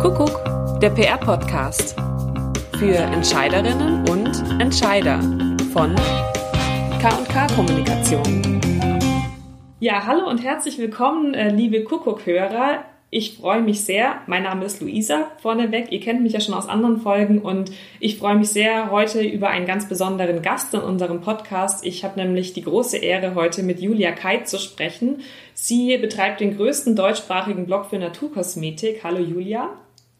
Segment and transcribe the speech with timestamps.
[0.00, 0.44] Kuckuck,
[0.80, 1.96] der PR-Podcast.
[2.78, 5.20] Für Entscheiderinnen und Entscheider
[5.72, 5.94] von
[7.00, 8.60] KK Kommunikation.
[9.80, 12.84] Ja, hallo und herzlich willkommen, äh, liebe Kuckuck-Hörer.
[13.10, 14.16] Ich freue mich sehr.
[14.26, 15.92] Mein Name ist Luisa vorneweg.
[15.92, 17.70] Ihr kennt mich ja schon aus anderen Folgen und
[18.00, 21.86] ich freue mich sehr heute über einen ganz besonderen Gast in unserem Podcast.
[21.86, 25.20] Ich habe nämlich die große Ehre, heute mit Julia Keit zu sprechen.
[25.54, 29.04] Sie betreibt den größten deutschsprachigen Blog für Naturkosmetik.
[29.04, 29.70] Hallo Julia.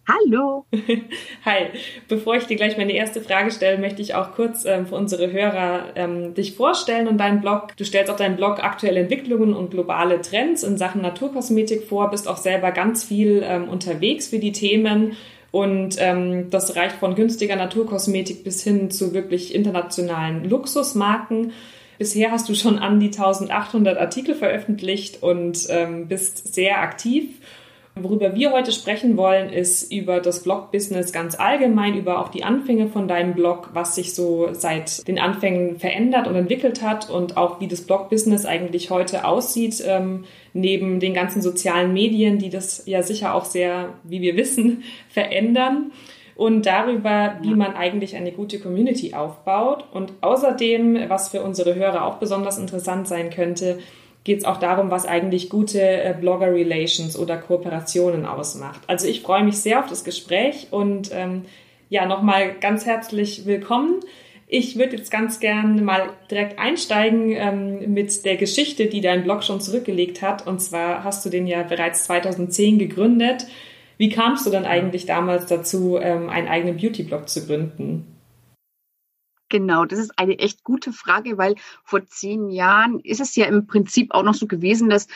[0.07, 0.66] Hallo.
[1.45, 1.69] Hi.
[2.09, 5.33] Bevor ich dir gleich meine erste Frage stelle, möchte ich auch kurz ähm, für unsere
[5.33, 7.74] Hörer ähm, dich vorstellen und deinen Blog.
[7.77, 12.29] Du stellst auf deinem Blog aktuelle Entwicklungen und globale Trends in Sachen Naturkosmetik vor, bist
[12.29, 15.16] auch selber ganz viel ähm, unterwegs für die Themen.
[15.51, 21.52] Und ähm, das reicht von günstiger Naturkosmetik bis hin zu wirklich internationalen Luxusmarken.
[21.96, 27.38] Bisher hast du schon an die 1800 Artikel veröffentlicht und ähm, bist sehr aktiv.
[27.97, 32.88] Worüber wir heute sprechen wollen, ist über das Blog-Business ganz allgemein, über auch die Anfänge
[32.88, 37.60] von deinem Blog, was sich so seit den Anfängen verändert und entwickelt hat und auch
[37.60, 43.05] wie das Blog-Business eigentlich heute aussieht, ähm, neben den ganzen sozialen Medien, die das ja
[43.05, 45.93] sicher auch sehr, wie wir wissen, verändern
[46.35, 49.85] und darüber, wie man eigentlich eine gute Community aufbaut.
[49.93, 53.79] Und außerdem, was für unsere Hörer auch besonders interessant sein könnte,
[54.25, 58.80] geht es auch darum, was eigentlich gute äh, Blogger-Relations oder Kooperationen ausmacht.
[58.87, 61.43] Also ich freue mich sehr auf das Gespräch und ähm,
[61.91, 64.00] ja, nochmal ganz herzlich willkommen.
[64.47, 69.43] Ich würde jetzt ganz gern mal direkt einsteigen ähm, mit der Geschichte, die dein Blog
[69.43, 70.47] schon zurückgelegt hat.
[70.47, 73.47] Und zwar hast du den ja bereits 2010 gegründet.
[73.97, 78.13] Wie kamst du dann eigentlich damals dazu, ähm, einen eigenen Beauty-Blog zu gründen?
[79.55, 83.69] Genau, das ist eine echt gute Frage, weil vor zehn Jahren ist es ja im
[83.69, 85.06] Prinzip auch noch so gewesen, dass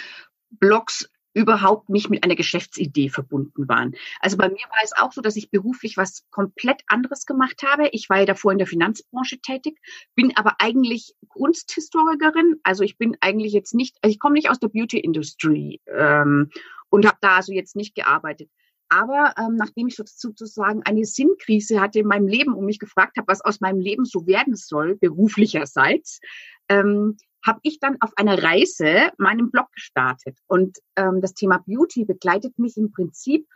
[0.49, 3.97] Blogs überhaupt nicht mit einer Geschäftsidee verbunden waren.
[4.21, 7.89] Also bei mir war es auch so, dass ich beruflich was komplett anderes gemacht habe.
[7.91, 9.81] Ich war ja davor in der Finanzbranche tätig,
[10.15, 12.61] bin aber eigentlich Kunsthistorikerin.
[12.63, 16.53] Also ich bin eigentlich jetzt nicht, also ich komme nicht aus der Beauty Industry ähm,
[16.91, 18.51] und habe da also jetzt nicht gearbeitet.
[18.89, 23.29] Aber ähm, nachdem ich sozusagen eine Sinnkrise hatte in meinem Leben und mich gefragt habe,
[23.29, 26.21] was aus meinem Leben so werden soll, beruflicherseits,
[26.69, 27.17] ähm,
[27.47, 30.39] habe ich dann auf einer Reise meinen Blog gestartet.
[30.47, 33.47] Und ähm, das Thema Beauty begleitet mich im Prinzip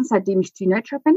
[0.00, 1.16] seitdem ich Teenager bin,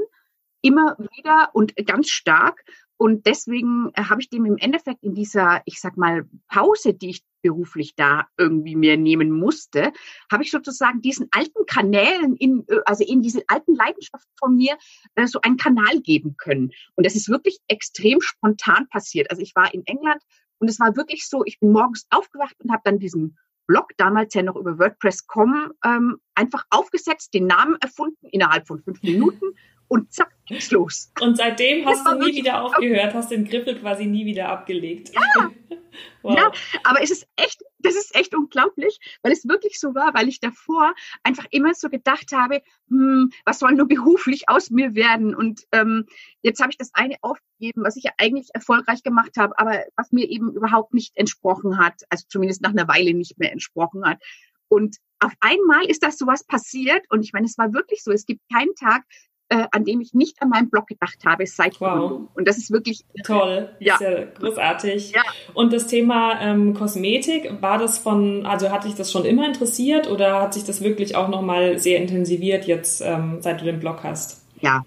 [0.61, 2.63] immer wieder und ganz stark.
[2.97, 7.09] Und deswegen äh, habe ich dem im Endeffekt in dieser, ich sag mal, Pause, die
[7.09, 9.91] ich beruflich da irgendwie mir nehmen musste,
[10.31, 14.77] habe ich sozusagen diesen alten Kanälen in, äh, also in diese alten Leidenschaften von mir
[15.15, 16.71] äh, so einen Kanal geben können.
[16.95, 19.29] Und das ist wirklich extrem spontan passiert.
[19.29, 20.21] Also ich war in England
[20.59, 24.33] und es war wirklich so, ich bin morgens aufgewacht und habe dann diesen Blog, damals
[24.33, 29.53] ja noch über WordPress.com, ähm, einfach aufgesetzt, den Namen erfunden innerhalb von fünf Minuten
[29.87, 31.11] und zack, ging's los.
[31.21, 35.11] Und seitdem hast du nie wieder aufgehört, hast den Griffel quasi nie wieder abgelegt.
[35.13, 35.51] Ja,
[36.21, 36.37] wow.
[36.37, 36.51] ja
[36.83, 40.39] aber es ist echt, das ist echt unglaublich, weil es wirklich so war, weil ich
[40.39, 45.35] davor einfach immer so gedacht habe, hm, was soll nur beruflich aus mir werden?
[45.35, 46.05] Und ähm,
[46.41, 50.11] jetzt habe ich das eine aufgegeben, was ich ja eigentlich erfolgreich gemacht habe, aber was
[50.11, 54.19] mir eben überhaupt nicht entsprochen hat, also zumindest nach einer Weile nicht mehr entsprochen hat.
[54.67, 58.11] Und auf einmal ist das sowas passiert und ich meine, es war wirklich so.
[58.11, 59.03] Es gibt keinen Tag,
[59.49, 62.21] äh, an dem ich nicht an meinen Blog gedacht habe seit wow.
[62.33, 65.11] Und das ist wirklich toll, ja, ja großartig.
[65.11, 65.21] Ja.
[65.53, 70.09] Und das Thema ähm, Kosmetik war das von, also hat dich das schon immer interessiert
[70.09, 73.79] oder hat sich das wirklich auch noch mal sehr intensiviert jetzt, ähm, seit du den
[73.79, 74.41] Blog hast?
[74.61, 74.83] Ja,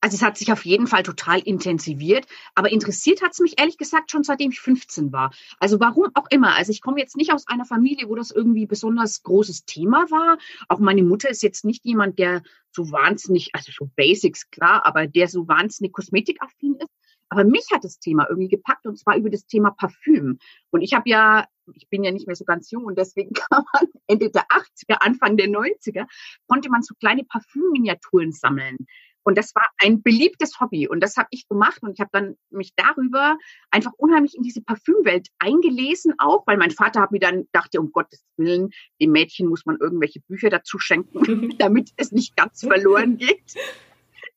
[0.00, 3.76] also es hat sich auf jeden Fall total intensiviert, aber interessiert hat es mich ehrlich
[3.76, 5.32] gesagt schon seitdem ich 15 war.
[5.58, 6.56] Also warum auch immer.
[6.56, 10.38] Also ich komme jetzt nicht aus einer Familie, wo das irgendwie besonders großes Thema war.
[10.68, 15.06] Auch meine Mutter ist jetzt nicht jemand, der so wahnsinnig, also so Basics klar, aber
[15.06, 16.88] der so wahnsinnig kosmetikaffin ist.
[17.28, 20.38] Aber mich hat das Thema irgendwie gepackt und zwar über das Thema Parfüm.
[20.70, 23.64] Und ich habe ja, ich bin ja nicht mehr so ganz jung und deswegen kann
[23.72, 26.06] man Ende der 80er, Anfang der 90er,
[26.48, 28.78] konnte man so kleine Parfümminiaturen sammeln.
[29.22, 32.36] Und das war ein beliebtes Hobby und das habe ich gemacht und ich habe dann
[32.50, 33.36] mich darüber
[33.70, 37.92] einfach unheimlich in diese Parfümwelt eingelesen auch, weil mein Vater hat mir dann dachte, um
[37.92, 38.70] Gottes Willen,
[39.00, 43.54] dem Mädchen muss man irgendwelche Bücher dazu schenken, damit es nicht ganz verloren geht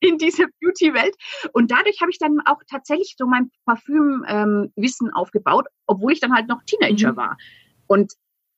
[0.00, 1.16] in dieser Beauty-Welt.
[1.52, 6.34] Und dadurch habe ich dann auch tatsächlich so mein Parfümwissen ähm, aufgebaut, obwohl ich dann
[6.34, 7.16] halt noch Teenager mhm.
[7.16, 7.38] war.
[7.86, 8.12] Und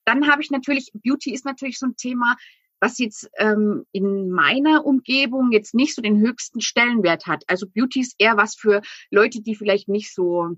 [0.05, 2.37] dann habe ich natürlich, Beauty ist natürlich so ein Thema,
[2.87, 7.43] was jetzt ähm, in meiner Umgebung jetzt nicht so den höchsten Stellenwert hat.
[7.49, 8.81] Also Beauty ist eher was für
[9.11, 10.51] Leute, die vielleicht nicht so,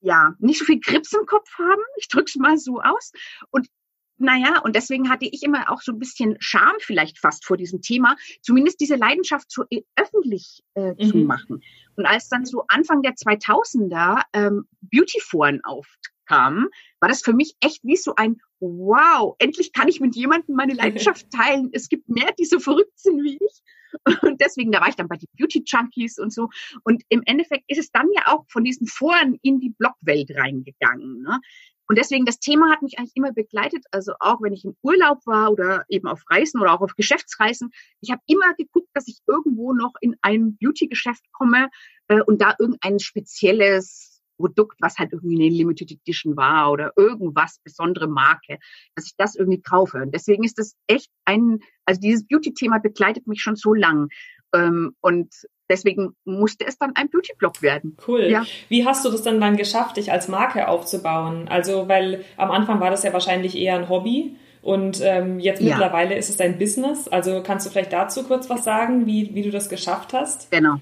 [0.00, 1.82] ja, nicht so viel Grips im Kopf haben.
[1.98, 3.12] Ich drück's mal so aus.
[3.50, 3.68] Und
[4.16, 7.80] naja, und deswegen hatte ich immer auch so ein bisschen Scham vielleicht fast vor diesem
[7.80, 11.10] Thema, zumindest diese Leidenschaft so äh, öffentlich äh, mhm.
[11.10, 11.62] zu machen.
[11.94, 15.60] Und als dann so Anfang der 2000er ähm, Beautyforen
[16.28, 16.68] aufkamen,
[17.00, 20.74] war das für mich echt wie so ein Wow, endlich kann ich mit jemandem meine
[20.74, 21.70] Leidenschaft teilen.
[21.72, 23.62] Es gibt mehr, die so verrückt sind wie ich.
[24.22, 26.48] Und deswegen, da war ich dann bei den Beauty Junkies und so.
[26.82, 31.22] Und im Endeffekt ist es dann ja auch von diesen Foren in die Blogwelt reingegangen.
[31.22, 31.40] Ne?
[31.86, 33.84] Und deswegen, das Thema hat mich eigentlich immer begleitet.
[33.92, 37.70] Also auch wenn ich im Urlaub war oder eben auf Reisen oder auch auf Geschäftsreisen.
[38.00, 41.70] Ich habe immer geguckt, dass ich irgendwo noch in ein Beauty-Geschäft komme
[42.08, 47.60] äh, und da irgendein spezielles Produkt, was halt irgendwie eine Limited Edition war oder irgendwas
[47.62, 48.58] besondere Marke,
[48.94, 49.98] dass ich das irgendwie kaufe.
[49.98, 54.08] Und deswegen ist das echt ein, also dieses Beauty-Thema begleitet mich schon so lang.
[54.54, 55.34] Ähm, und
[55.68, 57.96] deswegen musste es dann ein Beauty-Blog werden.
[58.06, 58.22] Cool.
[58.22, 58.46] Ja.
[58.68, 61.48] Wie hast du das dann dann geschafft, dich als Marke aufzubauen?
[61.48, 64.36] Also, weil am Anfang war das ja wahrscheinlich eher ein Hobby.
[64.62, 65.76] Und ähm, jetzt ja.
[65.76, 67.08] mittlerweile ist es dein Business.
[67.08, 70.50] Also kannst du vielleicht dazu kurz was sagen, wie, wie du das geschafft hast?
[70.50, 70.80] Genau.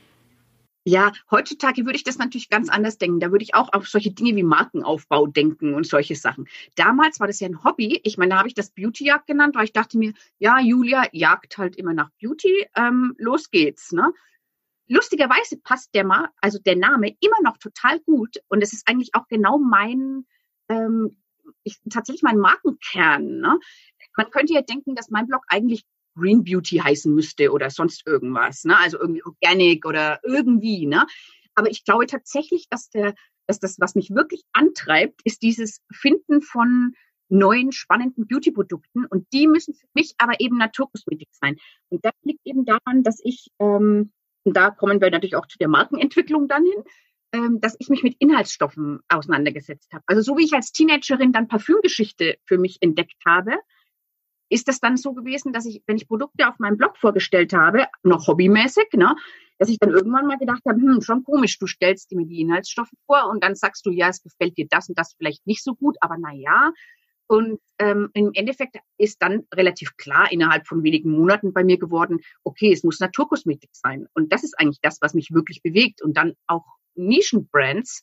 [0.88, 3.18] Ja, heutzutage würde ich das natürlich ganz anders denken.
[3.18, 6.46] Da würde ich auch auf solche Dinge wie Markenaufbau denken und solche Sachen.
[6.76, 8.00] Damals war das ja ein Hobby.
[8.04, 11.58] Ich meine, da habe ich das Beauty-Jagd genannt, weil ich dachte mir, ja, Julia jagt
[11.58, 12.68] halt immer nach Beauty.
[12.76, 13.90] Ähm, los geht's.
[13.90, 14.12] Ne?
[14.88, 19.14] lustigerweise passt der mal, also der Name immer noch total gut und es ist eigentlich
[19.14, 20.26] auch genau mein,
[20.68, 21.16] ähm,
[21.62, 23.40] ich, tatsächlich mein Markenkern.
[23.40, 23.58] Ne?
[24.16, 25.84] Man könnte ja denken, dass mein Blog eigentlich
[26.16, 28.76] Green Beauty heißen müsste oder sonst irgendwas, ne?
[28.76, 30.86] also irgendwie Organic oder irgendwie.
[30.86, 31.06] Ne?
[31.54, 33.14] Aber ich glaube tatsächlich, dass der,
[33.46, 36.94] dass das, was mich wirklich antreibt, ist dieses Finden von
[37.28, 39.04] neuen, spannenden Beauty-Produkten.
[39.04, 41.56] Und die müssen für mich aber eben Naturkosmetik sein.
[41.88, 44.12] Und das liegt eben daran, dass ich ähm,
[44.46, 46.84] und da kommen wir natürlich auch zu der Markenentwicklung dann hin,
[47.32, 50.04] ähm, dass ich mich mit Inhaltsstoffen auseinandergesetzt habe.
[50.06, 53.56] Also so wie ich als Teenagerin dann Parfümgeschichte für mich entdeckt habe,
[54.48, 57.86] ist das dann so gewesen, dass ich, wenn ich Produkte auf meinem Blog vorgestellt habe,
[58.02, 59.16] noch hobbymäßig, ne,
[59.58, 62.92] dass ich dann irgendwann mal gedacht habe, hm, schon komisch, du stellst mir die Inhaltsstoffe
[63.06, 65.74] vor und dann sagst du, ja, es gefällt dir das und das vielleicht nicht so
[65.74, 66.72] gut, aber na ja,
[67.28, 72.20] und ähm, im Endeffekt ist dann relativ klar innerhalb von wenigen Monaten bei mir geworden,
[72.44, 74.06] okay, es muss Naturkosmetik sein.
[74.14, 76.02] Und das ist eigentlich das, was mich wirklich bewegt.
[76.02, 76.64] Und dann auch
[76.94, 78.02] Nischenbrands,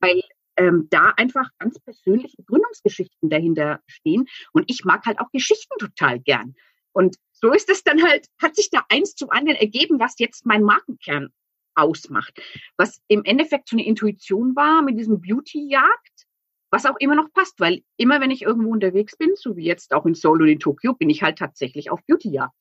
[0.00, 0.22] weil
[0.56, 4.26] ähm, da einfach ganz persönliche Gründungsgeschichten dahinter stehen.
[4.52, 6.54] Und ich mag halt auch Geschichten total gern.
[6.92, 10.46] Und so ist es dann halt, hat sich da eins zum anderen ergeben, was jetzt
[10.46, 11.30] mein Markenkern
[11.74, 12.40] ausmacht.
[12.76, 16.26] Was im Endeffekt so eine Intuition war mit diesem Beauty-Jagd
[16.72, 19.92] was auch immer noch passt, weil immer wenn ich irgendwo unterwegs bin, so wie jetzt
[19.92, 22.54] auch in Seoul und in Tokio, bin ich halt tatsächlich auf Beauty-Jagd.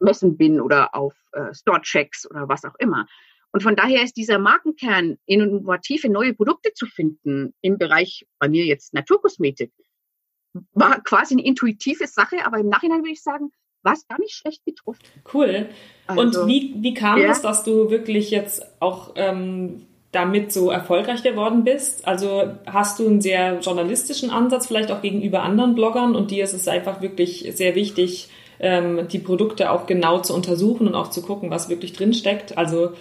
[0.00, 3.06] Messen bin oder auf äh, Store-Checks oder was auch immer.
[3.52, 8.64] Und von daher ist dieser Markenkern, innovative neue Produkte zu finden im Bereich bei mir
[8.64, 9.72] jetzt Naturkosmetik,
[10.72, 13.50] war quasi eine intuitive Sache, aber im Nachhinein würde ich sagen,
[13.82, 15.00] war es gar nicht schlecht getroffen.
[15.32, 15.68] Cool.
[16.06, 17.30] Also, Und wie, wie kam ja.
[17.30, 22.06] es, dass du wirklich jetzt auch ähm, damit so erfolgreich geworden bist?
[22.06, 26.54] Also hast du einen sehr journalistischen Ansatz, vielleicht auch gegenüber anderen Bloggern und dir ist
[26.54, 28.28] es einfach wirklich sehr wichtig,
[28.60, 32.58] ähm, die Produkte auch genau zu untersuchen und auch zu gucken, was wirklich drinsteckt.
[32.58, 32.92] Also,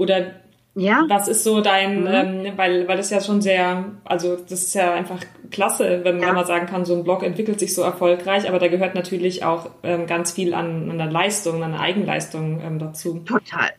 [0.00, 0.32] oder
[0.74, 1.04] ja.
[1.08, 2.06] was ist so dein, mhm.
[2.06, 5.20] ähm, weil, weil das ja schon sehr, also das ist ja einfach
[5.50, 6.28] klasse, wenn, ja.
[6.28, 9.44] wenn man sagen kann, so ein Blog entwickelt sich so erfolgreich, aber da gehört natürlich
[9.44, 13.20] auch ähm, ganz viel an, an der Leistung, an der Eigenleistung ähm, dazu.
[13.26, 13.72] Total.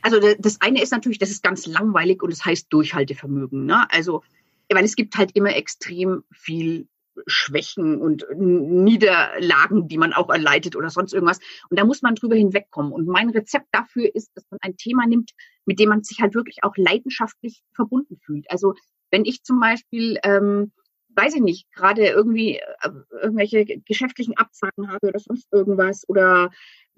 [0.00, 3.64] Also das eine ist natürlich, das ist ganz langweilig und es das heißt Durchhaltevermögen.
[3.64, 3.86] Ne?
[3.90, 4.22] Also,
[4.70, 6.86] weil es gibt halt immer extrem viel
[7.26, 11.40] Schwächen und Niederlagen, die man auch erleidet oder sonst irgendwas.
[11.70, 12.92] Und da muss man drüber hinwegkommen.
[12.92, 15.32] Und mein Rezept dafür ist, dass man ein Thema nimmt,
[15.64, 18.50] mit dem man sich halt wirklich auch leidenschaftlich verbunden fühlt.
[18.50, 18.74] Also
[19.10, 20.72] wenn ich zum Beispiel, ähm,
[21.10, 22.90] weiß ich nicht, gerade irgendwie äh,
[23.22, 26.50] irgendwelche geschäftlichen Absagen habe oder sonst irgendwas oder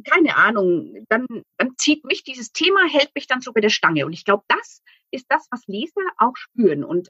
[0.05, 4.07] keine Ahnung, dann, dann zieht mich dieses Thema, hält mich dann so bei der Stange.
[4.07, 6.85] Und ich glaube, das ist das, was Leser auch spüren.
[6.85, 7.09] Und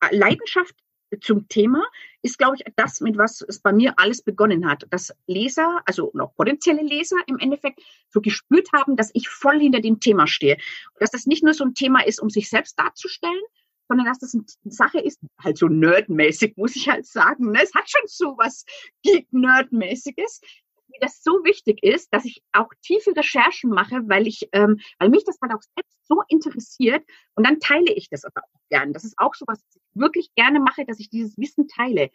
[0.00, 0.74] äh, Leidenschaft
[1.20, 1.84] zum Thema
[2.22, 4.86] ist, glaube ich, das, mit was es bei mir alles begonnen hat.
[4.90, 9.80] Dass Leser, also noch potenzielle Leser im Endeffekt, so gespürt haben, dass ich voll hinter
[9.80, 10.58] dem Thema stehe.
[10.98, 13.42] Dass das nicht nur so ein Thema ist, um sich selbst darzustellen,
[13.88, 17.52] sondern dass das eine Sache ist, halt so nerdmäßig, muss ich halt sagen.
[17.52, 17.60] Ne?
[17.62, 18.64] Es hat schon so was
[19.02, 20.40] Geek-Nerd-mäßiges,
[21.00, 25.24] das so wichtig ist, dass ich auch tiefe Recherchen mache, weil ich, ähm, weil mich
[25.24, 28.92] das halt auch selbst so interessiert und dann teile ich das aber auch gern.
[28.92, 32.10] Das ist auch so was, was ich wirklich gerne mache, dass ich dieses Wissen teile.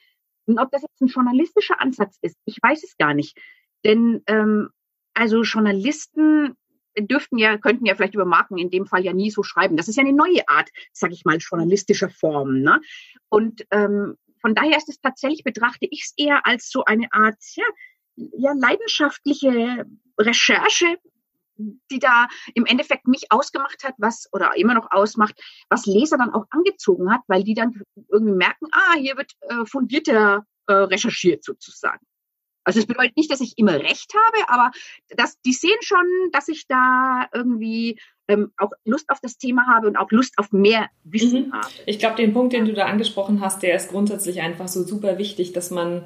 [0.46, 3.38] Und ob das jetzt ein journalistischer Ansatz ist, ich weiß es gar nicht.
[3.86, 4.70] Denn ähm,
[5.14, 6.56] also Journalisten
[7.00, 9.78] dürften ja, könnten ja vielleicht über Marken in dem Fall ja nie so schreiben.
[9.78, 12.62] Das ist ja eine neue Art, sag ich mal, journalistischer Form.
[12.62, 12.82] Ne?
[13.30, 17.38] Und ähm, von daher ist es tatsächlich, betrachte ich es eher als so eine Art,
[17.56, 17.66] ja,
[18.16, 19.86] ja, leidenschaftliche
[20.20, 20.98] Recherche,
[21.58, 25.40] die da im Endeffekt mich ausgemacht hat, was oder immer noch ausmacht,
[25.70, 29.66] was Leser dann auch angezogen hat, weil die dann irgendwie merken, ah, hier wird äh,
[29.66, 32.06] fundierter äh, recherchiert sozusagen.
[32.64, 34.72] Also es bedeutet nicht, dass ich immer recht habe, aber
[35.10, 39.88] dass die sehen schon, dass ich da irgendwie ähm, auch Lust auf das Thema habe
[39.88, 41.54] und auch Lust auf mehr Wissen mhm.
[41.54, 41.68] habe.
[41.86, 45.18] Ich glaube, den Punkt, den du da angesprochen hast, der ist grundsätzlich einfach so super
[45.18, 46.06] wichtig, dass man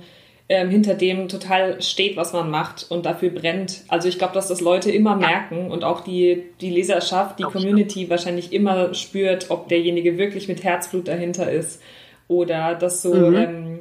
[0.50, 3.84] ähm, hinter dem total steht, was man macht und dafür brennt.
[3.90, 5.28] Also ich glaube, dass das Leute immer ja.
[5.28, 8.10] merken und auch die, die Leserschaft, die Community schon.
[8.10, 11.82] wahrscheinlich immer spürt, ob derjenige wirklich mit Herzblut dahinter ist
[12.30, 13.36] oder das so, mhm.
[13.36, 13.80] ähm,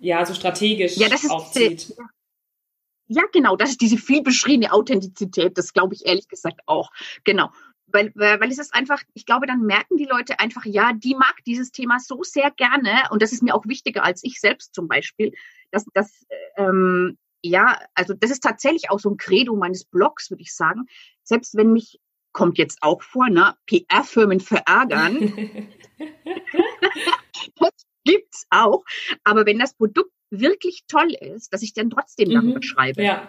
[0.00, 1.90] ja, so strategisch ja, das ist aufzieht.
[1.90, 6.90] Die, ja, genau, das ist diese viel beschriebene Authentizität, das glaube ich ehrlich gesagt auch.
[7.24, 7.50] Genau
[7.92, 11.36] weil, weil es ist einfach, ich glaube, dann merken die Leute einfach, ja, die mag
[11.46, 14.88] dieses Thema so sehr gerne und das ist mir auch wichtiger als ich selbst zum
[14.88, 15.32] Beispiel,
[15.70, 20.42] dass das, ähm, ja, also das ist tatsächlich auch so ein Credo meines Blogs, würde
[20.42, 20.86] ich sagen.
[21.22, 22.00] Selbst wenn mich,
[22.32, 25.68] kommt jetzt auch vor, ne, PR-Firmen verärgern,
[27.56, 27.72] das
[28.04, 28.84] gibt's auch,
[29.24, 33.02] aber wenn das Produkt wirklich toll ist, dass ich dann trotzdem darüber mhm, schreibe.
[33.02, 33.28] Ja.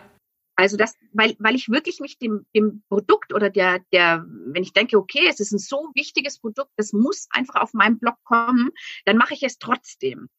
[0.55, 4.73] Also das, weil, weil ich wirklich mich dem, dem Produkt oder der, der, wenn ich
[4.73, 8.69] denke, okay, es ist ein so wichtiges Produkt, das muss einfach auf meinem Blog kommen,
[9.05, 10.29] dann mache ich es trotzdem.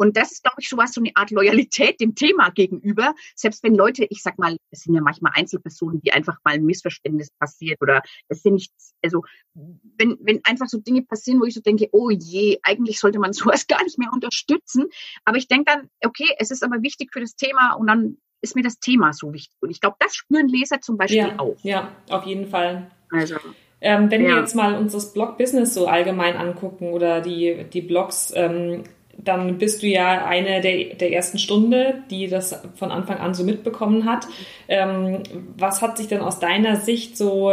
[0.00, 3.14] Und das ist, glaube ich, sowas, so eine Art Loyalität dem Thema gegenüber.
[3.34, 6.64] Selbst wenn Leute, ich sag mal, es sind ja manchmal Einzelpersonen, die einfach mal ein
[6.64, 11.44] Missverständnis passiert oder das ist ja nichts, also wenn, wenn einfach so Dinge passieren, wo
[11.44, 14.86] ich so denke, oh je, eigentlich sollte man sowas gar nicht mehr unterstützen.
[15.26, 18.56] Aber ich denke dann, okay, es ist aber wichtig für das Thema und dann ist
[18.56, 19.58] mir das Thema so wichtig.
[19.60, 21.58] Und ich glaube, das spüren Leser zum Beispiel ja, auch.
[21.60, 22.90] Ja, auf jeden Fall.
[23.10, 23.36] Also.
[23.82, 24.28] Ähm, wenn ja.
[24.28, 28.84] wir jetzt mal uns das Blog-Business so allgemein angucken oder die, die Blogs, ähm,
[29.24, 33.44] dann bist du ja eine der, der ersten Stunde, die das von Anfang an so
[33.44, 34.26] mitbekommen hat.
[34.68, 35.22] Ähm,
[35.56, 37.52] was hat sich denn aus deiner Sicht so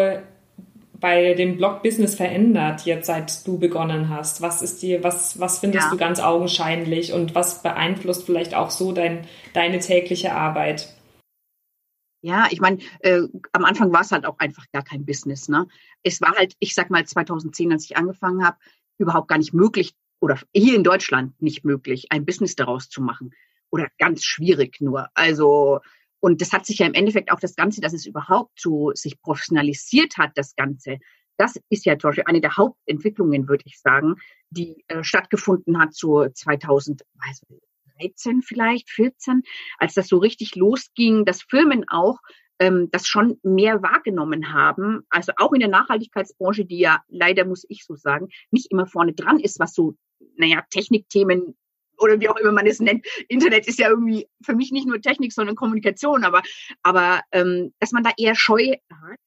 [1.00, 4.42] bei dem Blog-Business verändert, jetzt seit du begonnen hast?
[4.42, 5.92] Was ist dir, was, was findest ja.
[5.92, 10.94] du ganz augenscheinlich und was beeinflusst vielleicht auch so dein, deine tägliche Arbeit?
[12.22, 13.22] Ja, ich meine, äh,
[13.52, 15.50] am Anfang war es halt auch einfach gar kein Business.
[15.50, 15.68] Ne?
[16.04, 18.58] Es war halt, ich sag mal, 2010, als ich angefangen habe,
[18.98, 23.32] überhaupt gar nicht möglich oder hier in Deutschland nicht möglich, ein Business daraus zu machen.
[23.70, 25.08] Oder ganz schwierig nur.
[25.14, 25.80] Also
[26.20, 29.22] und das hat sich ja im Endeffekt auch das Ganze, dass es überhaupt so sich
[29.22, 30.98] professionalisiert hat, das Ganze.
[31.38, 34.16] Das ist ja zum Beispiel eine der Hauptentwicklungen, würde ich sagen,
[34.50, 39.44] die äh, stattgefunden hat so 2013 vielleicht, 14,
[39.78, 42.18] als das so richtig losging, dass Firmen auch
[42.60, 45.06] ähm, das schon mehr wahrgenommen haben.
[45.10, 49.14] Also auch in der Nachhaltigkeitsbranche, die ja leider, muss ich so sagen, nicht immer vorne
[49.14, 49.94] dran ist, was so,
[50.36, 51.56] naja, Technikthemen
[52.00, 53.06] oder wie auch immer man es nennt.
[53.28, 56.42] Internet ist ja irgendwie für mich nicht nur Technik, sondern Kommunikation, aber,
[56.84, 59.18] aber ähm, dass man da eher Scheu hat.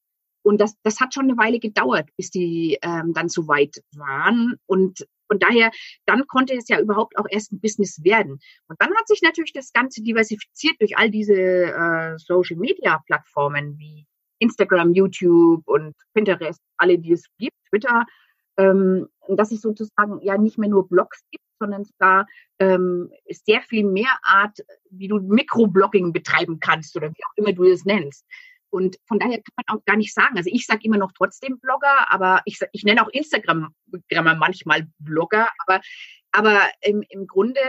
[0.43, 4.57] Und das, das hat schon eine Weile gedauert, bis die ähm, dann so weit waren.
[4.67, 5.71] Und und daher,
[6.07, 8.41] dann konnte es ja überhaupt auch erst ein Business werden.
[8.67, 14.07] Und dann hat sich natürlich das Ganze diversifiziert durch all diese äh, Social-Media-Plattformen wie
[14.41, 18.07] Instagram, YouTube und Pinterest, alle, die es gibt, Twitter,
[18.57, 19.07] ähm,
[19.37, 22.27] dass es sozusagen ja nicht mehr nur Blogs gibt, sondern sogar
[22.59, 24.59] ähm, sehr viel mehr Art,
[24.91, 28.25] wie du Mikroblogging betreiben kannst oder wie auch immer du es nennst.
[28.71, 30.37] Und von daher kann man auch gar nicht sagen.
[30.37, 33.75] Also ich sage immer noch trotzdem Blogger, aber ich, ich nenne auch Instagram
[34.39, 35.81] manchmal Blogger, aber,
[36.31, 37.61] aber im, im Grunde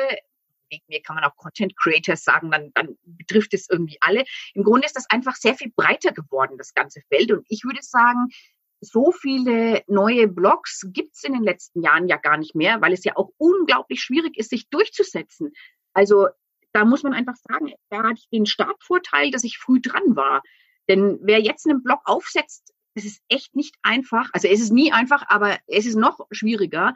[0.72, 4.24] wegen mir kann man auch Content Creators sagen, dann, dann betrifft es irgendwie alle.
[4.54, 7.32] Im Grunde ist das einfach sehr viel breiter geworden, das ganze Feld.
[7.32, 8.28] Und ich würde sagen,
[8.82, 13.04] so viele neue Blogs gibt's in den letzten Jahren ja gar nicht mehr, weil es
[13.04, 15.54] ja auch unglaublich schwierig ist, sich durchzusetzen.
[15.94, 16.28] Also
[16.74, 20.42] da muss man einfach sagen, da hatte ich den Startvorteil, dass ich früh dran war.
[20.90, 24.30] Denn wer jetzt einen Blog aufsetzt, es ist echt nicht einfach.
[24.34, 26.94] Also es ist nie einfach, aber es ist noch schwieriger,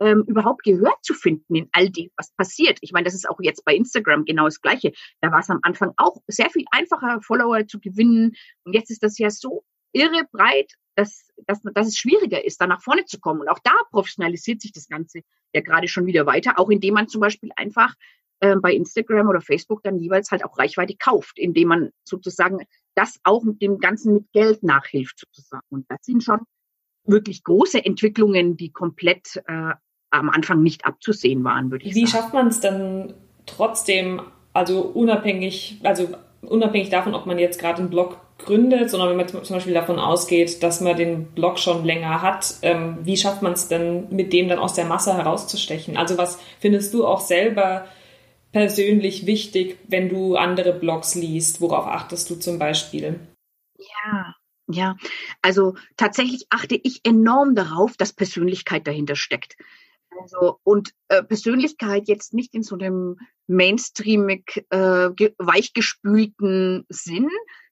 [0.00, 2.78] ähm, überhaupt Gehör zu finden in all dem, was passiert.
[2.82, 4.92] Ich meine, das ist auch jetzt bei Instagram genau das Gleiche.
[5.20, 8.36] Da war es am Anfang auch sehr viel einfacher, Follower zu gewinnen.
[8.64, 12.66] Und jetzt ist das ja so irre breit dass, dass, dass es schwieriger ist, da
[12.66, 13.40] nach vorne zu kommen.
[13.40, 15.20] Und auch da professionalisiert sich das Ganze
[15.54, 17.94] ja gerade schon wieder weiter, auch indem man zum Beispiel einfach
[18.40, 22.66] äh, bei Instagram oder Facebook dann jeweils halt auch Reichweite kauft, indem man sozusagen
[22.96, 25.66] das auch mit dem Ganzen mit Geld nachhilft sozusagen.
[25.70, 26.40] Und das sind schon
[27.04, 29.74] wirklich große Entwicklungen, die komplett äh,
[30.10, 32.06] am Anfang nicht abzusehen waren, würde ich Wie sagen.
[32.06, 33.14] Wie schafft man es dann
[33.46, 34.20] trotzdem,
[34.52, 36.08] also unabhängig, also
[36.42, 39.98] unabhängig davon, ob man jetzt gerade einen Blog gründet, sondern wenn man zum Beispiel davon
[39.98, 44.32] ausgeht, dass man den Blog schon länger hat, ähm, wie schafft man es denn, mit
[44.32, 45.96] dem dann aus der Masse herauszustechen?
[45.96, 47.86] Also was findest du auch selber
[48.52, 51.60] persönlich wichtig, wenn du andere Blogs liest?
[51.60, 53.20] Worauf achtest du zum Beispiel?
[53.76, 54.34] Ja,
[54.68, 54.96] ja.
[55.42, 59.56] Also tatsächlich achte ich enorm darauf, dass Persönlichkeit dahinter steckt.
[60.20, 67.28] Also, und äh, Persönlichkeit jetzt nicht in so einem mainstreamig äh, weichgespülten Sinn,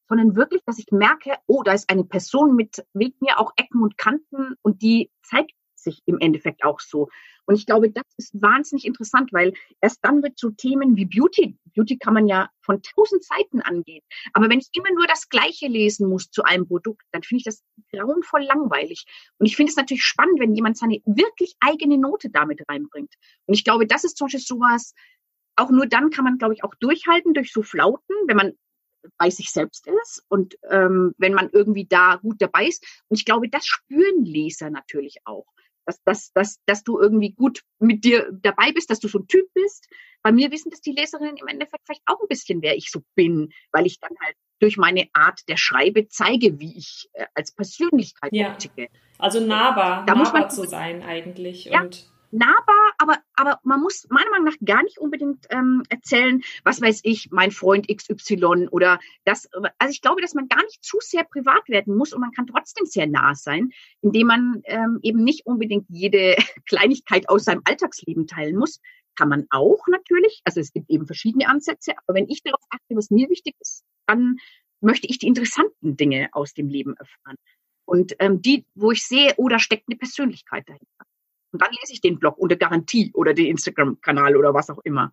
[0.08, 3.82] sondern wirklich, dass ich merke, oh, da ist eine Person mit, mit mir auch Ecken
[3.82, 7.08] und Kanten und die zeigt sich im Endeffekt auch so.
[7.46, 11.56] Und ich glaube, das ist wahnsinnig interessant, weil erst dann wird zu Themen wie Beauty,
[11.75, 14.02] Beauty kann man ja von tausend Seiten angehen.
[14.32, 17.44] Aber wenn ich immer nur das Gleiche lesen muss zu einem Produkt, dann finde ich
[17.44, 19.04] das grauenvoll langweilig.
[19.38, 23.14] Und ich finde es natürlich spannend, wenn jemand seine wirklich eigene Note damit reinbringt.
[23.46, 24.92] Und ich glaube, das ist zum Beispiel sowas,
[25.54, 28.52] auch nur dann kann man, glaube ich, auch durchhalten durch so Flauten, wenn man
[29.18, 32.84] bei sich selbst ist und ähm, wenn man irgendwie da gut dabei ist.
[33.08, 35.46] Und ich glaube, das spüren Leser natürlich auch.
[35.84, 39.28] Dass, dass, dass, dass du irgendwie gut mit dir dabei bist, dass du so ein
[39.28, 39.88] Typ bist.
[40.20, 43.02] Bei mir wissen das die Leserinnen im Endeffekt vielleicht auch ein bisschen, wer ich so
[43.14, 47.52] bin, weil ich dann halt durch meine Art der Schreibe zeige, wie ich äh, als
[47.52, 48.54] Persönlichkeit ja.
[48.54, 48.88] ticke.
[49.18, 51.66] Also nahbar, da nahbar muss man, zu sein eigentlich.
[51.66, 56.43] Ja, und nahbar, aber, aber man muss meiner Meinung nach gar nicht unbedingt ähm, erzählen,
[56.64, 59.49] was weiß ich, mein Freund XY oder das.
[59.78, 62.47] Also ich glaube, dass man gar nicht zu sehr privat werden muss und man kann
[62.47, 63.71] trotzdem sehr nah sein,
[64.02, 68.81] indem man ähm, eben nicht unbedingt jede Kleinigkeit aus seinem Alltagsleben teilen muss.
[69.16, 70.43] Kann man auch natürlich.
[70.45, 71.93] Also es gibt eben verschiedene Ansätze.
[72.07, 74.37] Aber wenn ich darauf achte, was mir wichtig ist, dann
[74.81, 77.37] möchte ich die interessanten Dinge aus dem Leben erfahren.
[77.87, 81.07] Und ähm, die, wo ich sehe, oh, da steckt eine Persönlichkeit dahinter.
[81.56, 85.12] Und dann lese ich den Blog unter Garantie oder den Instagram-Kanal oder was auch immer.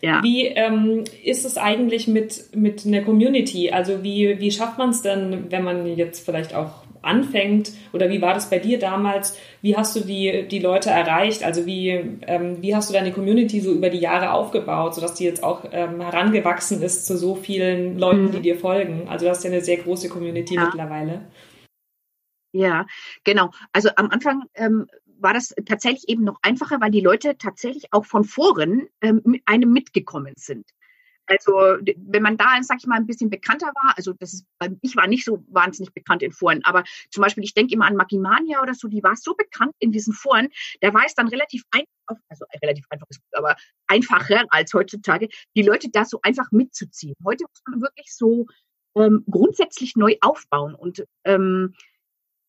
[0.00, 0.22] Ja.
[0.22, 3.70] Wie ähm, ist es eigentlich mit, mit einer Community?
[3.70, 7.72] Also wie, wie schafft man es denn, wenn man jetzt vielleicht auch anfängt?
[7.92, 9.38] Oder wie war das bei dir damals?
[9.60, 11.44] Wie hast du die, die Leute erreicht?
[11.44, 11.90] Also wie,
[12.26, 15.66] ähm, wie hast du deine Community so über die Jahre aufgebaut, sodass die jetzt auch
[15.70, 18.32] ähm, herangewachsen ist zu so vielen Leuten, mhm.
[18.32, 19.08] die dir folgen?
[19.08, 20.64] Also du hast ja eine sehr große Community ja.
[20.64, 21.26] mittlerweile.
[22.52, 22.86] Ja,
[23.24, 23.50] genau.
[23.72, 24.86] Also am Anfang ähm,
[25.22, 29.42] war das tatsächlich eben noch einfacher, weil die Leute tatsächlich auch von Foren ähm, mit
[29.46, 30.66] einem mitgekommen sind.
[31.26, 34.46] Also wenn man da, sag ich mal, ein bisschen bekannter war, also das ist,
[34.82, 37.96] ich war nicht so wahnsinnig bekannt in Foren, aber zum Beispiel, ich denke immer an
[37.96, 40.48] Magimania oder so, die war so bekannt in diesen Foren,
[40.80, 43.56] da war es dann relativ einfach, also relativ einfach ist gut, aber
[43.86, 47.14] einfacher als heutzutage, die Leute da so einfach mitzuziehen.
[47.24, 48.46] Heute muss man wirklich so
[48.96, 51.74] ähm, grundsätzlich neu aufbauen und ähm,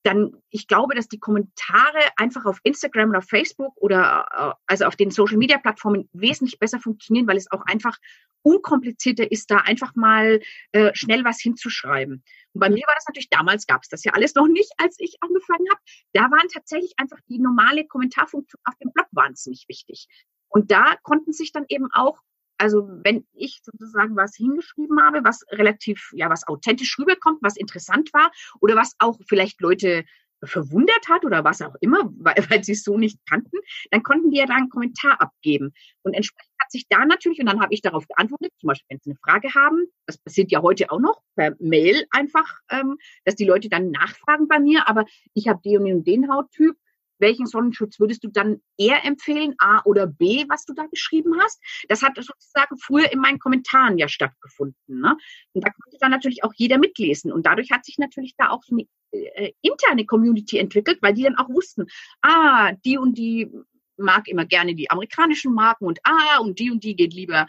[0.04, 4.96] dann, ich glaube, dass die Kommentare einfach auf Instagram oder Facebook oder äh, also auf
[4.96, 7.98] den Social Media Plattformen wesentlich besser funktionieren, weil es auch einfach
[8.44, 10.42] unkomplizierter ist, da einfach mal
[10.74, 12.24] äh, schnell was hinzuschreiben.
[12.54, 14.96] Und bei mir war das natürlich, damals gab es das ja alles noch nicht, als
[15.00, 15.82] ich angefangen habe.
[16.12, 20.08] Da waren tatsächlich einfach die normale Kommentarfunktion auf dem Blog wahnsinnig wichtig.
[20.50, 22.20] Und da konnten sich dann eben auch
[22.58, 28.14] also wenn ich sozusagen was hingeschrieben habe, was relativ, ja, was authentisch rüberkommt, was interessant
[28.14, 30.04] war oder was auch vielleicht Leute
[30.46, 33.58] verwundert hat oder was auch immer, weil, weil sie es so nicht kannten,
[33.92, 35.74] dann konnten die ja da einen Kommentar abgeben.
[36.04, 39.00] Und entsprechend hat sich da natürlich, und dann habe ich darauf geantwortet, zum Beispiel, wenn
[39.02, 43.36] sie eine Frage haben, das passiert ja heute auch noch, per Mail einfach, ähm, dass
[43.36, 46.76] die Leute dann nachfragen bei mir, aber ich habe den und den Hauttyp,
[47.20, 51.62] welchen Sonnenschutz würdest du dann eher empfehlen, A oder B, was du da geschrieben hast?
[51.88, 55.02] Das hat sozusagen früher in meinen Kommentaren ja stattgefunden.
[55.02, 55.16] Ne?
[55.54, 57.32] Und da konnte dann natürlich auch jeder mitlesen.
[57.32, 61.24] Und dadurch hat sich natürlich da auch so eine äh, interne Community entwickelt, weil die
[61.24, 61.86] dann auch wussten,
[62.22, 63.52] ah, die und die
[63.98, 67.48] mag immer gerne die amerikanischen Marken und ah, und die und die geht lieber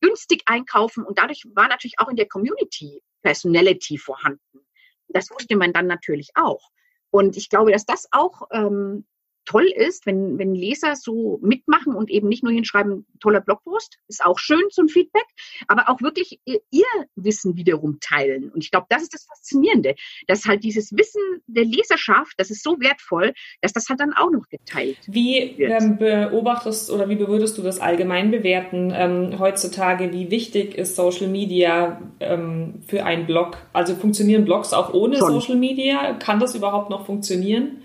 [0.00, 1.04] günstig einkaufen.
[1.04, 4.60] Und dadurch war natürlich auch in der Community Personality vorhanden.
[5.08, 6.70] Das wusste man dann natürlich auch.
[7.10, 9.06] Und ich glaube, dass das auch ähm,
[9.48, 14.24] toll ist, wenn, wenn Leser so mitmachen und eben nicht nur hinschreiben, toller Blogpost, ist
[14.24, 15.24] auch schön, ein Feedback,
[15.66, 16.84] aber auch wirklich ihr, ihr
[17.16, 18.50] Wissen wiederum teilen.
[18.50, 19.94] Und ich glaube, das ist das Faszinierende,
[20.26, 23.32] dass halt dieses Wissen der Leserschaft, das ist so wertvoll,
[23.62, 25.70] dass das halt dann auch noch geteilt wie, wird.
[25.70, 30.12] Wie ähm, beobachtest oder wie würdest du das allgemein bewerten ähm, heutzutage?
[30.12, 33.56] Wie wichtig ist Social Media ähm, für einen Blog?
[33.72, 35.32] Also funktionieren Blogs auch ohne Schon.
[35.32, 36.12] Social Media?
[36.14, 37.82] Kann das überhaupt noch funktionieren?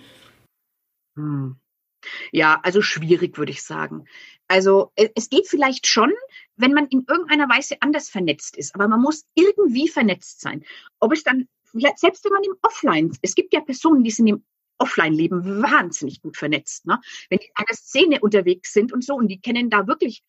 [1.15, 1.58] Hm.
[2.32, 4.06] Ja, also schwierig, würde ich sagen.
[4.47, 6.12] Also e, es geht vielleicht schon,
[6.58, 10.63] wenn man in irgendeiner Weise anders vernetzt ist, aber man muss irgendwie vernetzt sein.
[10.99, 11.47] Ob es dann,
[11.95, 14.43] selbst wenn man im Offline, es gibt ja Personen, die sind im
[14.80, 16.86] Offline-Leben wahnsinnig gut vernetzt.
[16.86, 16.99] Ne?
[17.30, 20.23] Wenn die in einer Szene unterwegs sind und so und die kennen da wirklich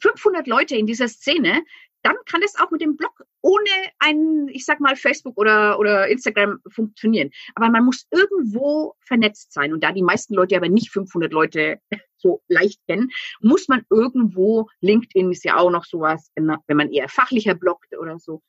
[0.00, 1.62] 500 Leute in dieser Szene,
[2.02, 6.08] dann kann es auch mit dem Blog ohne ein, ich sag mal, Facebook oder, oder
[6.08, 7.30] Instagram funktionieren.
[7.54, 9.72] Aber man muss irgendwo vernetzt sein.
[9.72, 11.80] Und da die meisten Leute aber nicht 500 Leute
[12.16, 13.10] so leicht kennen,
[13.40, 18.18] muss man irgendwo, LinkedIn ist ja auch noch sowas, wenn man eher fachlicher bloggt oder
[18.18, 18.42] so,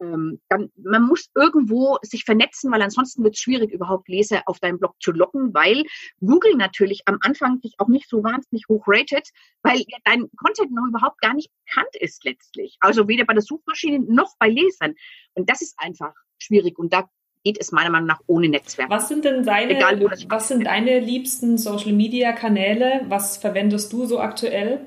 [0.00, 4.58] ähm, dann, man muss irgendwo sich vernetzen, weil ansonsten wird es schwierig, überhaupt Leser auf
[4.58, 5.84] deinen Blog zu locken, weil
[6.20, 9.28] Google natürlich am Anfang dich auch nicht so wahnsinnig hoch ratet,
[9.62, 12.76] weil dein Content noch überhaupt gar nicht bekannt ist letztlich.
[12.80, 14.94] Also weder bei der Suchmaschine noch bei Lesern.
[15.34, 16.78] Und das ist einfach schwierig.
[16.78, 17.08] Und da
[17.44, 18.90] geht es meiner Meinung nach ohne Netzwerk.
[18.90, 23.04] Was sind denn deine, Egal, was sind deine liebsten Social Media Kanäle?
[23.08, 24.86] Was verwendest du so aktuell?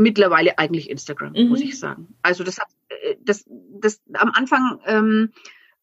[0.00, 1.48] Mittlerweile eigentlich Instagram, mhm.
[1.48, 2.14] muss ich sagen.
[2.22, 2.68] Also das hat
[3.20, 5.32] das, das am Anfang ähm,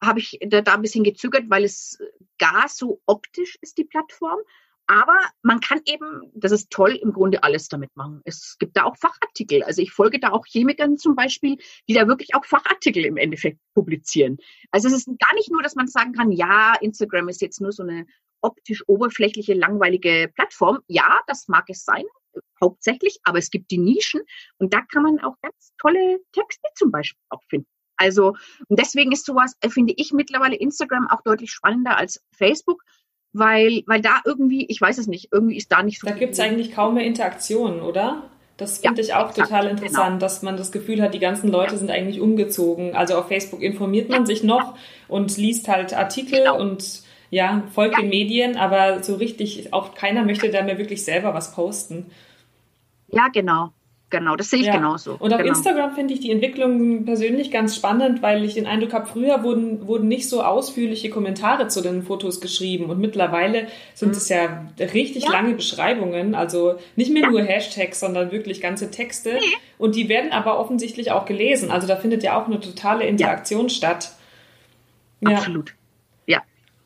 [0.01, 1.99] habe ich da, da ein bisschen gezögert, weil es
[2.37, 4.39] gar so optisch ist, die Plattform.
[4.87, 8.21] Aber man kann eben, das ist toll, im Grunde alles damit machen.
[8.23, 9.63] Es gibt da auch Fachartikel.
[9.63, 11.57] Also ich folge da auch Chemikern zum Beispiel,
[11.89, 14.37] die da wirklich auch Fachartikel im Endeffekt publizieren.
[14.69, 17.71] Also es ist gar nicht nur, dass man sagen kann, ja, Instagram ist jetzt nur
[17.71, 18.05] so eine
[18.45, 20.79] optisch oberflächliche, langweilige Plattform.
[20.87, 22.05] Ja, das mag es sein
[22.61, 24.21] hauptsächlich, aber es gibt die Nischen
[24.57, 27.67] und da kann man auch ganz tolle Texte zum Beispiel auch finden.
[27.97, 28.35] Also
[28.67, 32.83] und deswegen ist sowas, äh, finde ich mittlerweile Instagram auch deutlich spannender als Facebook,
[33.31, 36.07] weil, weil da irgendwie, ich weiß es nicht, irgendwie ist da nicht so.
[36.07, 38.29] Da gibt es eigentlich kaum mehr Interaktionen, oder?
[38.57, 40.19] Das finde ja, ich auch exakt, total interessant, genau.
[40.19, 41.77] dass man das Gefühl hat, die ganzen Leute ja.
[41.77, 42.95] sind eigentlich umgezogen.
[42.95, 44.25] Also auf Facebook informiert man ja.
[44.25, 44.77] sich noch
[45.09, 46.59] und liest halt Artikel genau.
[46.59, 47.03] und
[47.35, 51.53] ja, folgt den Medien, aber so richtig, auch keiner möchte da mehr wirklich selber was
[51.53, 52.05] posten.
[53.09, 53.71] Ja, genau.
[54.09, 54.77] Genau, das sehe ich ja.
[54.77, 55.17] genauso.
[55.19, 55.49] Und auf genau.
[55.49, 59.85] Instagram finde ich die Entwicklung persönlich ganz spannend, weil ich den Eindruck habe, früher wurden,
[59.85, 64.15] wurden nicht so ausführliche Kommentare zu den Fotos geschrieben und mittlerweile sind mhm.
[64.15, 65.31] es ja richtig ja.
[65.31, 67.31] lange Beschreibungen, also nicht mehr ja.
[67.31, 69.57] nur Hashtags, sondern wirklich ganze Texte nee.
[69.77, 71.69] und die werden aber offensichtlich auch gelesen.
[71.69, 74.13] Also da findet ja auch eine totale Interaktion statt.
[75.21, 75.73] Absolut.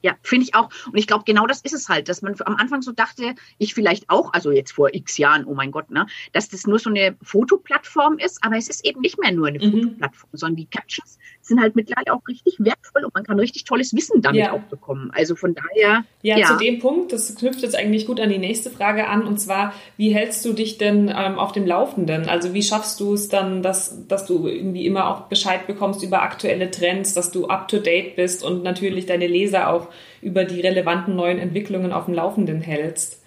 [0.01, 0.69] Ja, finde ich auch.
[0.87, 3.73] Und ich glaube, genau das ist es halt, dass man am Anfang so dachte, ich
[3.73, 6.89] vielleicht auch, also jetzt vor x Jahren, oh mein Gott, ne, dass das nur so
[6.89, 9.71] eine Fotoplattform ist, aber es ist eben nicht mehr nur eine mhm.
[9.71, 13.93] Fotoplattform, sondern die Captions sind halt mittlerweile auch richtig wertvoll und man kann richtig tolles
[13.93, 14.53] Wissen damit ja.
[14.53, 15.11] auch bekommen.
[15.13, 16.05] Also von daher.
[16.21, 19.25] Ja, ja, zu dem Punkt, das knüpft jetzt eigentlich gut an die nächste Frage an,
[19.25, 22.29] und zwar, wie hältst du dich denn ähm, auf dem Laufenden?
[22.29, 26.21] Also wie schaffst du es dann, dass, dass du irgendwie immer auch Bescheid bekommst über
[26.21, 29.88] aktuelle Trends, dass du up to date bist und natürlich deine Leser auch
[30.21, 33.23] über die relevanten neuen Entwicklungen auf dem Laufenden hältst?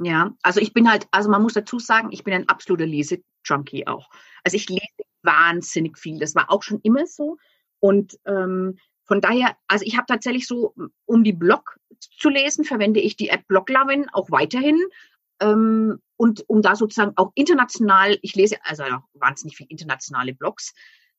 [0.00, 3.86] Ja, also ich bin halt, also man muss dazu sagen, ich bin ein absoluter Lese-Junkie
[3.86, 4.08] auch.
[4.44, 4.80] Also ich lese
[5.22, 6.18] wahnsinnig viel.
[6.18, 7.36] Das war auch schon immer so.
[7.80, 10.74] Und ähm, von daher, also ich habe tatsächlich so,
[11.06, 11.78] um die Blog
[12.18, 14.78] zu lesen, verwende ich die App Bloglovin auch weiterhin.
[15.40, 20.74] Ähm, und um da sozusagen auch international, ich lese also auch wahnsinnig viel internationale Blogs,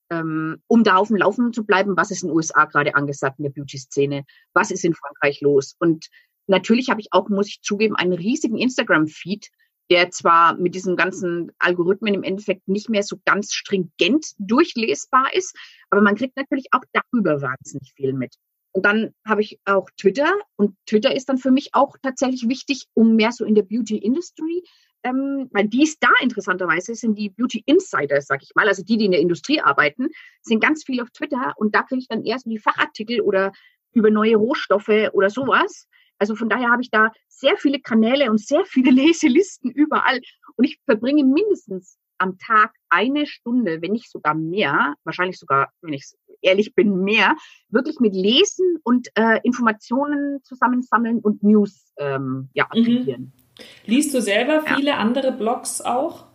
[0.10, 3.40] ähm, um da auf dem Laufenden zu bleiben, was ist in den USA gerade angesagt
[3.40, 5.76] in der Beauty-Szene, was ist in Frankreich los.
[5.80, 6.08] Und
[6.48, 9.50] natürlich habe ich auch, muss ich zugeben, einen riesigen Instagram-Feed,
[9.90, 15.56] der zwar mit diesen ganzen Algorithmen im Endeffekt nicht mehr so ganz stringent durchlesbar ist,
[15.90, 18.36] aber man kriegt natürlich auch darüber wahnsinnig viel mit.
[18.72, 22.86] Und dann habe ich auch Twitter und Twitter ist dann für mich auch tatsächlich wichtig,
[22.94, 24.64] um mehr so in der Beauty Industry,
[25.04, 28.98] ähm, weil die ist da interessanterweise, sind die Beauty Insiders, sag ich mal, also die,
[28.98, 30.08] die in der Industrie arbeiten,
[30.42, 33.52] sind ganz viel auf Twitter und da kriege ich dann erst die Fachartikel oder
[33.94, 35.88] über neue Rohstoffe oder sowas.
[36.18, 40.20] Also von daher habe ich da sehr viele Kanäle und sehr viele Leselisten überall.
[40.56, 45.94] Und ich verbringe mindestens am Tag eine Stunde, wenn nicht sogar mehr, wahrscheinlich sogar, wenn
[45.94, 46.06] ich
[46.42, 47.36] ehrlich bin, mehr,
[47.70, 53.22] wirklich mit Lesen und äh, Informationen zusammensammeln und News ähm, ja, akquirieren.
[53.22, 53.49] Mhm.
[53.86, 54.98] Liest du selber viele ja.
[54.98, 56.26] andere Blogs auch?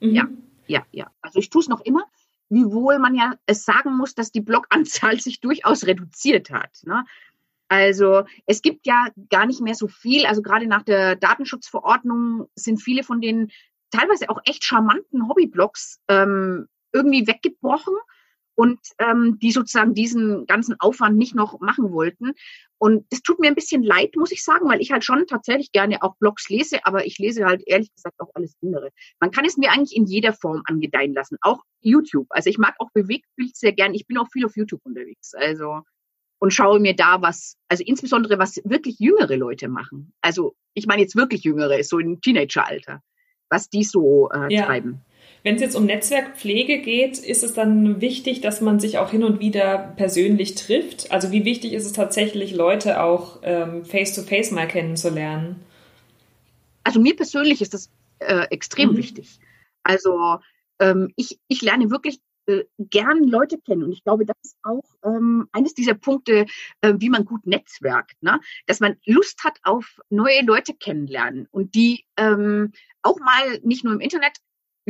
[0.00, 0.14] Mhm.
[0.14, 0.28] Ja,
[0.66, 1.10] ja, ja.
[1.22, 2.04] Also ich tue es noch immer,
[2.48, 6.80] wiewohl man ja es sagen muss, dass die Bloganzahl sich durchaus reduziert hat.
[6.84, 7.04] Ne?
[7.68, 10.26] Also es gibt ja gar nicht mehr so viel.
[10.26, 13.50] Also gerade nach der Datenschutzverordnung sind viele von den
[13.90, 17.94] teilweise auch echt charmanten Hobbyblogs ähm, irgendwie weggebrochen
[18.60, 22.32] und ähm, die sozusagen diesen ganzen Aufwand nicht noch machen wollten.
[22.76, 25.72] Und es tut mir ein bisschen leid, muss ich sagen, weil ich halt schon tatsächlich
[25.72, 28.90] gerne auch Blogs lese, aber ich lese halt ehrlich gesagt auch alles andere.
[29.18, 32.26] Man kann es mir eigentlich in jeder Form angedeihen lassen, auch YouTube.
[32.28, 33.94] Also ich mag auch Bewegtbild sehr gern.
[33.94, 35.32] Ich bin auch viel auf YouTube unterwegs.
[35.32, 35.80] Also
[36.38, 40.12] und schaue mir da was, also insbesondere was wirklich jüngere Leute machen.
[40.20, 43.00] Also ich meine jetzt wirklich jüngere, so im Teenageralter,
[43.48, 44.66] was die so äh, ja.
[44.66, 45.00] treiben.
[45.42, 49.24] Wenn es jetzt um Netzwerkpflege geht, ist es dann wichtig, dass man sich auch hin
[49.24, 51.10] und wieder persönlich trifft?
[51.12, 55.56] Also wie wichtig ist es tatsächlich, Leute auch ähm, face-to-face mal kennenzulernen?
[56.84, 58.96] Also mir persönlich ist das äh, extrem mhm.
[58.98, 59.38] wichtig.
[59.82, 60.38] Also
[60.78, 63.84] ähm, ich, ich lerne wirklich äh, gern Leute kennen.
[63.84, 66.46] Und ich glaube, das ist auch ähm, eines dieser Punkte,
[66.80, 68.40] äh, wie man gut netzwerkt, ne?
[68.66, 72.72] dass man Lust hat auf neue Leute kennenlernen und die ähm,
[73.02, 74.36] auch mal nicht nur im Internet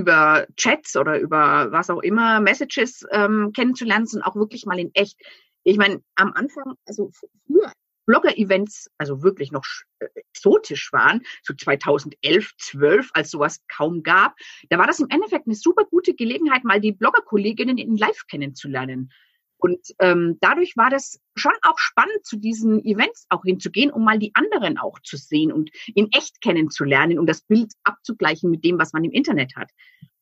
[0.01, 4.91] über Chats oder über was auch immer, Messages ähm, kennenzulernen, sondern auch wirklich mal in
[4.95, 5.19] echt.
[5.63, 7.11] Ich meine, am Anfang, also
[7.47, 7.71] früher
[8.07, 9.65] Blogger-Events, also wirklich noch
[10.01, 14.35] äh, exotisch waren, so 2011, 12, als sowas kaum gab,
[14.69, 19.13] da war das im Endeffekt eine super gute Gelegenheit, mal die Blogger-Kolleginnen in Live kennenzulernen.
[19.61, 24.19] Und ähm, dadurch war das schon auch spannend, zu diesen Events auch hinzugehen, um mal
[24.19, 28.79] die anderen auch zu sehen und in echt kennenzulernen und das Bild abzugleichen mit dem,
[28.79, 29.71] was man im Internet hat.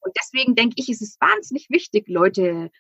[0.01, 2.71] Und deswegen denke ich, ist es wahnsinnig wichtig, Leute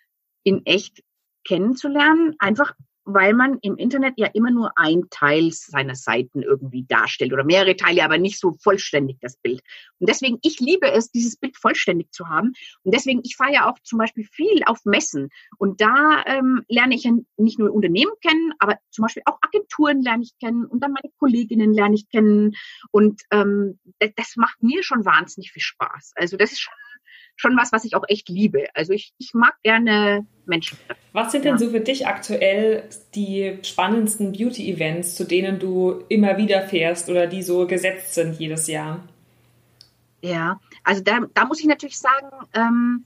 [0.42, 1.02] in echt
[1.44, 2.74] kennenzulernen, einfach
[3.08, 7.74] weil man im Internet ja immer nur ein Teil seiner Seiten irgendwie darstellt oder mehrere
[7.74, 9.62] Teile, aber nicht so vollständig das Bild.
[9.98, 12.52] Und deswegen, ich liebe es, dieses Bild vollständig zu haben.
[12.82, 15.30] Und deswegen, ich fahre ja auch zum Beispiel viel auf Messen.
[15.56, 20.24] Und da ähm, lerne ich nicht nur Unternehmen kennen, aber zum Beispiel auch Agenturen lerne
[20.24, 22.54] ich kennen und dann meine Kolleginnen lerne ich kennen.
[22.90, 26.12] Und ähm, das, das macht mir schon wahnsinnig viel Spaß.
[26.16, 26.74] Also das ist schon
[27.38, 28.66] schon was, was ich auch echt liebe.
[28.74, 30.76] Also ich, ich mag gerne Menschen.
[31.12, 31.58] Was sind denn ja.
[31.58, 37.42] so für dich aktuell die spannendsten Beauty-Events, zu denen du immer wieder fährst oder die
[37.42, 39.08] so gesetzt sind jedes Jahr?
[40.20, 43.04] Ja, also da, da muss ich natürlich sagen, ähm,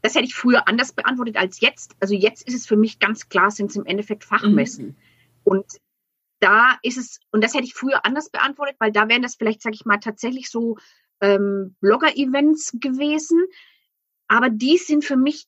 [0.00, 1.96] das hätte ich früher anders beantwortet als jetzt.
[1.98, 4.86] Also jetzt ist es für mich ganz klar, sind es im Endeffekt Fachmessen.
[4.86, 4.96] Mhm.
[5.44, 5.66] Und
[6.38, 9.62] da ist es, und das hätte ich früher anders beantwortet, weil da wären das vielleicht,
[9.62, 10.76] sage ich mal, tatsächlich so
[11.20, 13.40] ähm, Blogger-Events gewesen.
[14.32, 15.44] Aber die sind für mich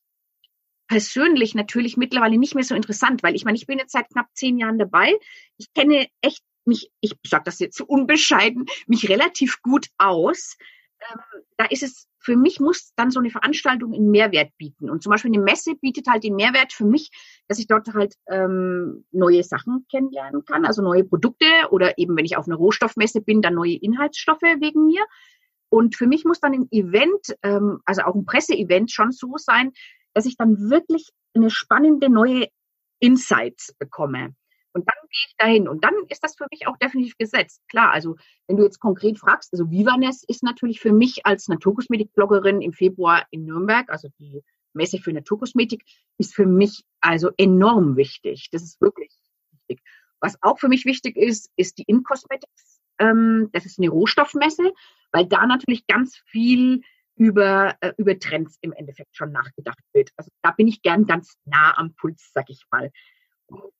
[0.87, 4.27] persönlich natürlich mittlerweile nicht mehr so interessant, weil ich meine, ich bin jetzt seit knapp
[4.35, 5.17] zehn Jahren dabei.
[5.57, 10.55] Ich kenne echt mich, ich sage das jetzt so unbescheiden, mich relativ gut aus.
[11.01, 11.19] Ähm,
[11.57, 14.91] da ist es, für mich muss dann so eine Veranstaltung einen Mehrwert bieten.
[14.91, 17.09] Und zum Beispiel eine Messe bietet halt den Mehrwert für mich,
[17.47, 22.25] dass ich dort halt ähm, neue Sachen kennenlernen kann, also neue Produkte oder eben, wenn
[22.25, 25.03] ich auf einer Rohstoffmesse bin, dann neue Inhaltsstoffe wegen mir.
[25.69, 29.71] Und für mich muss dann ein Event, ähm, also auch ein Presseevent schon so sein,
[30.13, 32.47] dass ich dann wirklich eine spannende neue
[32.99, 34.35] Insights bekomme.
[34.73, 35.67] Und dann gehe ich dahin.
[35.69, 37.61] Und dann ist das für mich auch definitiv gesetzt.
[37.69, 42.61] Klar, also wenn du jetzt konkret fragst, also Vivanes ist natürlich für mich als Naturkosmetik-Bloggerin
[42.61, 44.41] im Februar in Nürnberg, also die
[44.73, 45.83] Messe für Naturkosmetik,
[46.17, 48.49] ist für mich also enorm wichtig.
[48.51, 49.11] Das ist wirklich
[49.51, 49.81] wichtig.
[50.19, 52.81] Was auch für mich wichtig ist, ist die InCosmetics.
[52.99, 54.73] Ähm, das ist eine Rohstoffmesse
[55.15, 56.81] weil da natürlich ganz viel
[57.15, 60.09] über, äh, über Trends im Endeffekt schon nachgedacht wird.
[60.17, 62.91] Also da bin ich gern ganz nah am Puls, sag ich mal.
[63.47, 63.71] Und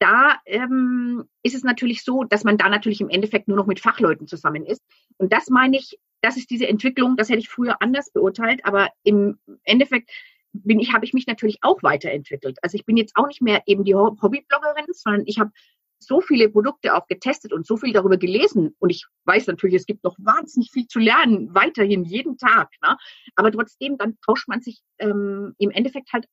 [0.00, 3.78] da ähm, ist es natürlich so, dass man da natürlich im Endeffekt nur noch mit
[3.78, 4.82] Fachleuten zusammen ist.
[5.18, 8.88] Und das meine ich, das ist diese Entwicklung, das hätte ich früher anders beurteilt, aber
[9.04, 10.10] im Endeffekt
[10.52, 12.58] bin ich, habe ich mich natürlich auch weiterentwickelt.
[12.62, 15.52] Also ich bin jetzt auch nicht mehr eben die Hobbybloggerin, sondern ich habe
[16.02, 18.74] so viele Produkte auch getestet und so viel darüber gelesen.
[18.78, 22.70] Und ich weiß natürlich, es gibt noch wahnsinnig viel zu lernen, weiterhin jeden Tag.
[22.82, 22.96] Ne?
[23.36, 26.26] Aber trotzdem, dann tauscht man sich ähm, im Endeffekt halt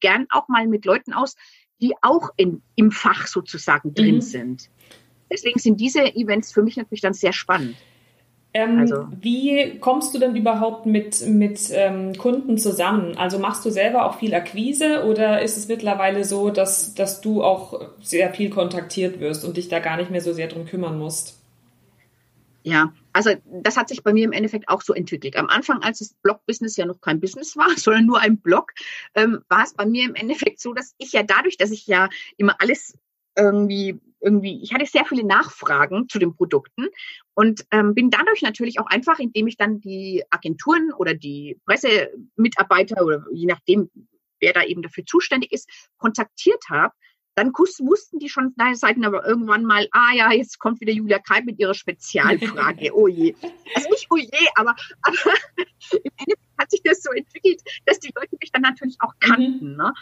[0.00, 1.34] gern auch mal mit Leuten aus,
[1.80, 4.20] die auch in, im Fach sozusagen drin mhm.
[4.20, 4.70] sind.
[5.30, 7.76] Deswegen sind diese Events für mich natürlich dann sehr spannend.
[8.58, 9.06] Ähm, also.
[9.20, 13.16] Wie kommst du denn überhaupt mit, mit ähm, Kunden zusammen?
[13.16, 17.44] Also machst du selber auch viel Akquise oder ist es mittlerweile so, dass, dass du
[17.44, 20.98] auch sehr viel kontaktiert wirst und dich da gar nicht mehr so sehr drum kümmern
[20.98, 21.38] musst?
[22.64, 23.30] Ja, also
[23.62, 25.36] das hat sich bei mir im Endeffekt auch so entwickelt.
[25.36, 28.72] Am Anfang, als das Blog-Business ja noch kein Business war, sondern nur ein Blog,
[29.14, 32.08] ähm, war es bei mir im Endeffekt so, dass ich ja dadurch, dass ich ja
[32.36, 32.98] immer alles
[33.36, 36.88] irgendwie irgendwie, ich hatte sehr viele Nachfragen zu den Produkten
[37.34, 43.04] und ähm, bin dadurch natürlich auch einfach, indem ich dann die Agenturen oder die Pressemitarbeiter
[43.04, 43.90] oder je nachdem,
[44.40, 46.92] wer da eben dafür zuständig ist, kontaktiert habe,
[47.38, 51.20] dann wussten die schon deine Seiten aber irgendwann mal, ah ja, jetzt kommt wieder Julia
[51.20, 52.90] Kai mit ihrer Spezialfrage.
[52.94, 53.32] oh je.
[53.76, 55.16] Also nicht oh je, aber, aber
[55.92, 59.70] im Endeffekt hat sich das so entwickelt, dass die Leute mich dann natürlich auch kannten.
[59.70, 59.76] Mhm.
[59.76, 59.94] Ne?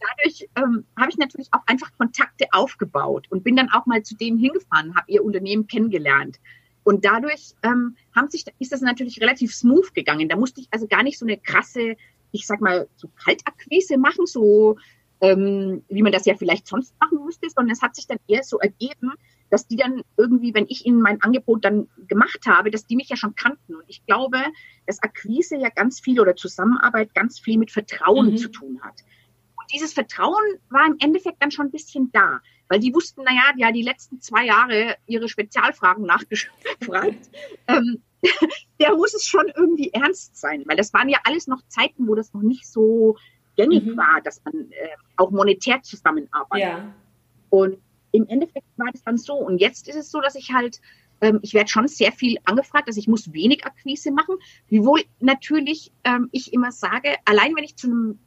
[0.00, 4.16] Dadurch ähm, habe ich natürlich auch einfach Kontakte aufgebaut und bin dann auch mal zu
[4.16, 6.38] denen hingefahren, habe ihr Unternehmen kennengelernt.
[6.82, 10.28] Und dadurch ähm, haben sich, ist das natürlich relativ smooth gegangen.
[10.28, 11.96] Da musste ich also gar nicht so eine krasse,
[12.32, 14.76] ich sag mal, so Kaltakquise machen, so
[15.20, 18.42] ähm, wie man das ja vielleicht sonst machen müsste, sondern es hat sich dann eher
[18.42, 19.12] so ergeben,
[19.50, 23.08] dass die dann irgendwie, wenn ich ihnen mein Angebot dann gemacht habe, dass die mich
[23.08, 23.74] ja schon kannten.
[23.74, 24.38] Und ich glaube,
[24.86, 28.36] dass Akquise ja ganz viel oder Zusammenarbeit ganz viel mit Vertrauen mhm.
[28.38, 29.02] zu tun hat
[29.72, 33.72] dieses Vertrauen war im Endeffekt dann schon ein bisschen da, weil die wussten, naja, ja,
[33.72, 37.30] die letzten zwei Jahre ihre Spezialfragen nachgefragt.
[37.68, 38.02] ähm,
[38.80, 42.14] der muss es schon irgendwie ernst sein, weil das waren ja alles noch Zeiten, wo
[42.14, 43.16] das noch nicht so
[43.56, 43.96] gängig mhm.
[43.96, 46.68] war, dass man äh, auch monetär zusammenarbeitet.
[46.68, 46.94] Ja.
[47.50, 47.78] Und
[48.12, 49.34] im Endeffekt war das dann so.
[49.34, 50.80] Und jetzt ist es so, dass ich halt,
[51.20, 54.36] ähm, ich werde schon sehr viel angefragt, dass ich muss wenig Akquise machen,
[54.68, 58.18] wiewohl natürlich ähm, ich immer sage, allein wenn ich zu einem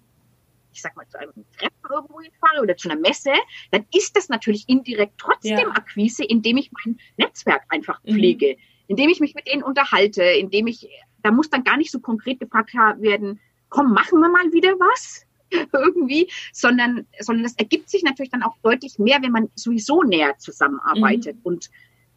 [0.73, 3.31] ich sag mal, zu einem Treffen irgendwo hinfahre oder zu einer Messe,
[3.71, 5.69] dann ist das natürlich indirekt trotzdem ja.
[5.69, 8.13] Akquise, indem ich mein Netzwerk einfach mhm.
[8.13, 8.61] pflege, mhm.
[8.87, 10.89] indem ich mich mit denen unterhalte, indem ich,
[11.21, 15.25] da muss dann gar nicht so konkret gefragt werden, komm, machen wir mal wieder was
[15.73, 20.37] irgendwie, sondern, sondern das ergibt sich natürlich dann auch deutlich mehr, wenn man sowieso näher
[20.37, 21.41] zusammenarbeitet mhm.
[21.43, 21.69] und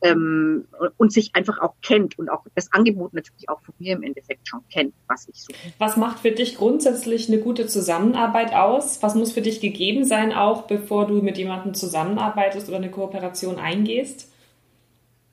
[0.02, 4.02] ähm, und sich einfach auch kennt und auch das Angebot natürlich auch von mir im
[4.02, 5.58] Endeffekt schon kennt, was ich suche.
[5.78, 9.02] Was macht für dich grundsätzlich eine gute Zusammenarbeit aus?
[9.02, 13.58] Was muss für dich gegeben sein, auch bevor du mit jemandem zusammenarbeitest oder eine Kooperation
[13.58, 14.30] eingehst?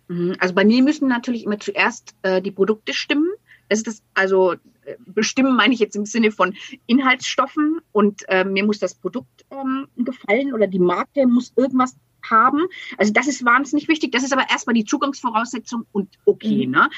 [0.08, 3.30] Mhm, also bei mir müssen natürlich immer zuerst äh, die Produkte stimmen.
[3.70, 4.58] Das ist das, also äh,
[5.06, 6.54] bestimmen meine ich jetzt im Sinne von
[6.86, 11.96] Inhaltsstoffen und äh, mir muss das Produkt ähm, gefallen oder die Marke muss irgendwas
[12.30, 12.68] haben.
[12.98, 14.12] Also das ist wahnsinnig wichtig.
[14.12, 16.68] Das ist aber erstmal die Zugangsvoraussetzung und okay.
[16.68, 16.74] Mhm.
[16.74, 16.90] Ne?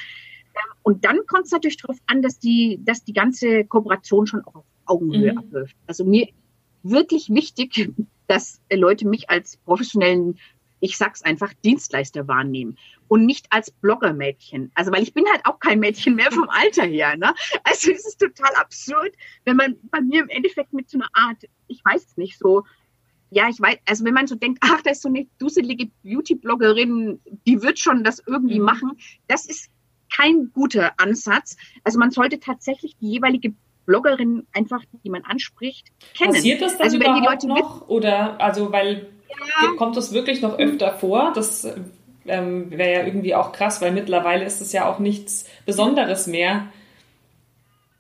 [0.55, 4.43] Ähm, und dann kommt es natürlich darauf an, dass die, dass die ganze Kooperation schon
[4.45, 5.37] auch auf Augenhöhe mhm.
[5.37, 5.75] abläuft.
[5.87, 6.29] Also mir
[6.83, 7.91] wirklich wichtig,
[8.27, 10.39] dass Leute mich als professionellen,
[10.79, 14.71] ich sag's einfach, Dienstleister wahrnehmen und nicht als Bloggermädchen.
[14.75, 17.15] Also weil ich bin halt auch kein Mädchen mehr vom Alter her.
[17.17, 17.33] Ne?
[17.63, 19.13] Also es ist total absurd,
[19.45, 22.63] wenn man bei mir im Endeffekt mit so einer Art, ich weiß es nicht, so
[23.35, 27.19] ja, ich weiß, also wenn man so denkt, ach, da ist so eine dusselige Beauty-Bloggerin,
[27.45, 28.65] die wird schon das irgendwie mhm.
[28.65, 28.91] machen,
[29.27, 29.69] das ist
[30.15, 31.57] kein guter Ansatz.
[31.83, 33.53] Also man sollte tatsächlich die jeweilige
[33.85, 36.31] Bloggerin einfach, die man anspricht, kennen.
[36.31, 37.89] Passiert das dann also wenn die Leute noch?
[37.89, 39.07] Oder also weil
[39.61, 39.67] ja.
[39.77, 41.33] kommt das wirklich noch öfter vor?
[41.35, 41.67] Das
[42.25, 46.67] ähm, wäre ja irgendwie auch krass, weil mittlerweile ist es ja auch nichts Besonderes mehr.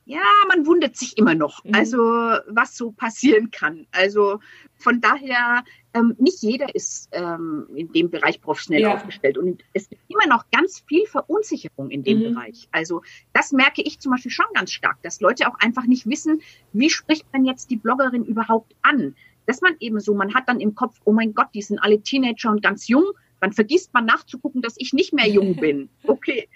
[0.07, 1.73] Ja, man wundert sich immer noch, mhm.
[1.73, 3.87] also was so passieren kann.
[3.91, 4.39] Also
[4.77, 5.63] von daher,
[5.95, 8.93] ähm, nicht jeder ist ähm, in dem Bereich professionell ja.
[8.93, 9.35] aufgestellt.
[9.35, 12.33] Und es gibt immer noch ganz viel Verunsicherung in dem mhm.
[12.35, 12.67] Bereich.
[12.71, 13.01] Also
[13.33, 16.39] das merke ich zum Beispiel schon ganz stark, dass Leute auch einfach nicht wissen,
[16.71, 19.15] wie spricht man jetzt die Bloggerin überhaupt an?
[19.47, 21.99] Dass man eben so, man hat dann im Kopf, oh mein Gott, die sind alle
[22.01, 23.05] Teenager und ganz jung.
[23.41, 25.89] Dann vergisst man nachzugucken, dass ich nicht mehr jung bin.
[26.03, 26.47] Okay.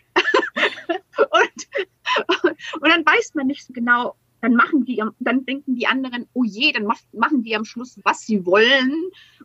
[1.18, 1.68] und,
[2.82, 6.44] und dann weiß man nicht so genau, dann machen die, dann denken die anderen, oh
[6.44, 8.94] je, dann machen die am Schluss, was sie wollen.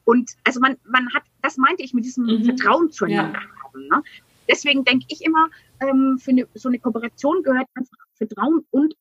[0.05, 2.45] Und also man, man hat, das meinte ich mit diesem mhm.
[2.45, 3.65] Vertrauen zueinander ja.
[3.65, 3.89] haben.
[3.89, 4.03] Ne?
[4.49, 5.49] Deswegen denke ich immer,
[5.81, 8.95] ähm, für eine, so eine Kooperation gehört einfach Vertrauen und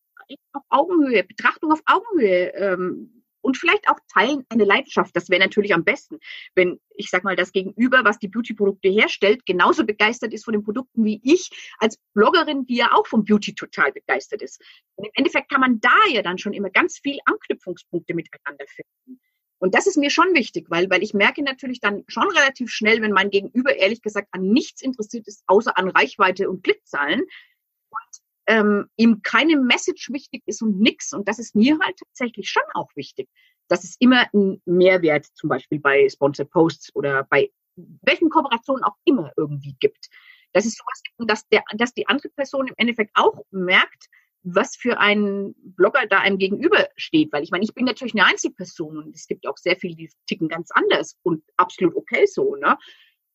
[0.53, 2.53] auf Augenhöhe, Betrachtung auf Augenhöhe.
[2.55, 5.15] Ähm, und vielleicht auch teilen eine Leidenschaft.
[5.15, 6.19] Das wäre natürlich am besten,
[6.55, 10.63] wenn ich sag mal das Gegenüber, was die Beauty-Produkte herstellt, genauso begeistert ist von den
[10.63, 14.61] Produkten wie ich als Bloggerin, die ja auch vom Beauty total begeistert ist.
[14.95, 19.19] Und im Endeffekt kann man da ja dann schon immer ganz viel Anknüpfungspunkte miteinander finden.
[19.59, 23.01] Und das ist mir schon wichtig, weil, weil ich merke natürlich dann schon relativ schnell,
[23.01, 27.21] wenn mein Gegenüber ehrlich gesagt an nichts interessiert ist, außer an Reichweite und Klickzahlen.
[27.21, 31.13] Und ähm, ihm keine Message wichtig ist und nix.
[31.13, 33.29] Und das ist mir halt tatsächlich schon auch wichtig,
[33.67, 38.95] dass es immer einen Mehrwert zum Beispiel bei Sponsored Posts oder bei welchen Kooperationen auch
[39.05, 40.09] immer irgendwie gibt.
[40.51, 44.07] Dass es sowas gibt und dass, der, dass die andere Person im Endeffekt auch merkt,
[44.43, 47.31] was für ein Blogger da einem gegenüber steht.
[47.31, 50.11] Weil ich meine, ich bin natürlich eine Einzelperson und es gibt auch sehr viele, die
[50.27, 52.55] ticken ganz anders und absolut okay so.
[52.55, 52.77] Ne?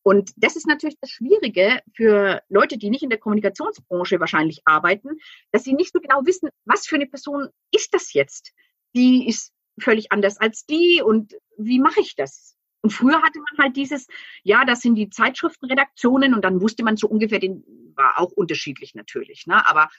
[0.03, 5.09] Und das ist natürlich das Schwierige für Leute, die nicht in der Kommunikationsbranche wahrscheinlich arbeiten,
[5.51, 8.51] dass sie nicht so genau wissen, was für eine Person ist das jetzt?
[8.95, 12.55] Die ist völlig anders als die und wie mache ich das?
[12.81, 14.07] Und früher hatte man halt dieses,
[14.43, 17.63] ja, das sind die Zeitschriftenredaktionen und dann wusste man so ungefähr, den
[17.95, 19.67] war auch unterschiedlich natürlich, ne?
[19.67, 19.89] Aber,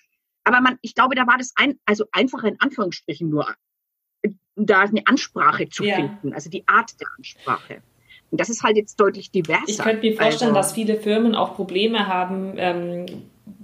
[0.45, 3.55] aber man, ich glaube, da war das ein, also einfacher in Anführungsstrichen nur,
[4.57, 5.97] da eine Ansprache zu ja.
[5.97, 7.83] finden, also die Art der Ansprache.
[8.31, 9.63] Und das ist halt jetzt deutlich diverser.
[9.67, 13.07] Ich könnte mir vorstellen, also, dass viele Firmen auch Probleme haben, ähm,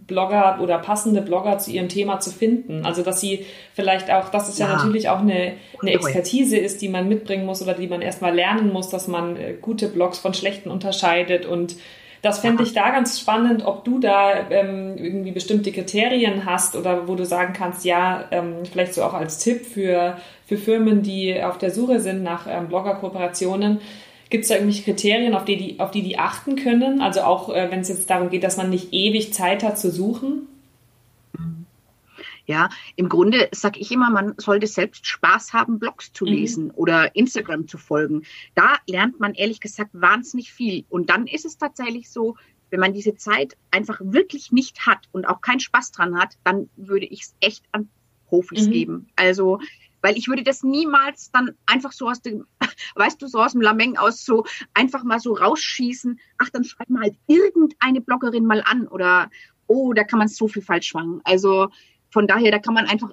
[0.06, 2.84] Blogger oder passende Blogger zu ihrem Thema zu finden.
[2.84, 6.80] Also dass sie vielleicht auch, dass es ja, ja natürlich auch eine, eine Expertise ist,
[6.80, 10.18] die man mitbringen muss oder die man erstmal lernen muss, dass man äh, gute Blogs
[10.18, 11.44] von schlechten unterscheidet.
[11.44, 11.76] Und
[12.22, 17.08] das fände ich da ganz spannend, ob du da ähm, irgendwie bestimmte Kriterien hast oder
[17.08, 21.40] wo du sagen kannst, ja, ähm, vielleicht so auch als Tipp für, für Firmen, die
[21.42, 23.80] auf der Suche sind nach ähm, Blogger-Kooperationen
[24.36, 27.00] Gibt es da irgendwelche Kriterien, auf die, die, auf die die achten können?
[27.00, 29.90] Also auch, äh, wenn es jetzt darum geht, dass man nicht ewig Zeit hat zu
[29.90, 30.46] suchen?
[32.44, 36.30] Ja, im Grunde sage ich immer, man sollte selbst Spaß haben, Blogs zu mhm.
[36.30, 36.72] lesen mhm.
[36.74, 38.24] oder Instagram zu folgen.
[38.54, 40.84] Da lernt man ehrlich gesagt wahnsinnig viel.
[40.90, 42.36] Und dann ist es tatsächlich so,
[42.68, 46.68] wenn man diese Zeit einfach wirklich nicht hat und auch keinen Spaß dran hat, dann
[46.76, 47.88] würde ich es echt an
[48.28, 48.72] Profis mhm.
[48.72, 49.08] geben.
[49.16, 49.60] Also,
[50.02, 52.44] weil ich würde das niemals dann einfach so aus dem,
[52.94, 56.18] weißt du, so aus dem Lameng aus so einfach mal so rausschießen.
[56.38, 59.30] Ach, dann schreibt man halt irgendeine Bloggerin mal an oder,
[59.66, 61.20] oh, da kann man so viel falsch machen.
[61.24, 61.68] Also,
[62.10, 63.10] von daher, da kann man einfach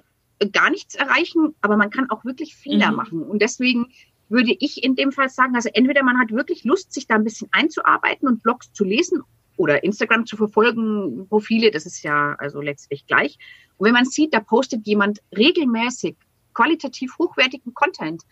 [0.52, 2.96] gar nichts erreichen, aber man kann auch wirklich Fehler mhm.
[2.96, 3.22] machen.
[3.22, 3.86] Und deswegen
[4.28, 7.24] würde ich in dem Fall sagen, also entweder man hat wirklich Lust, sich da ein
[7.24, 9.22] bisschen einzuarbeiten und Blogs zu lesen
[9.56, 13.38] oder Instagram zu verfolgen, Profile, das ist ja also letztlich gleich.
[13.76, 16.16] Und wenn man sieht, da postet jemand regelmäßig
[16.54, 18.22] qualitativ hochwertigen Content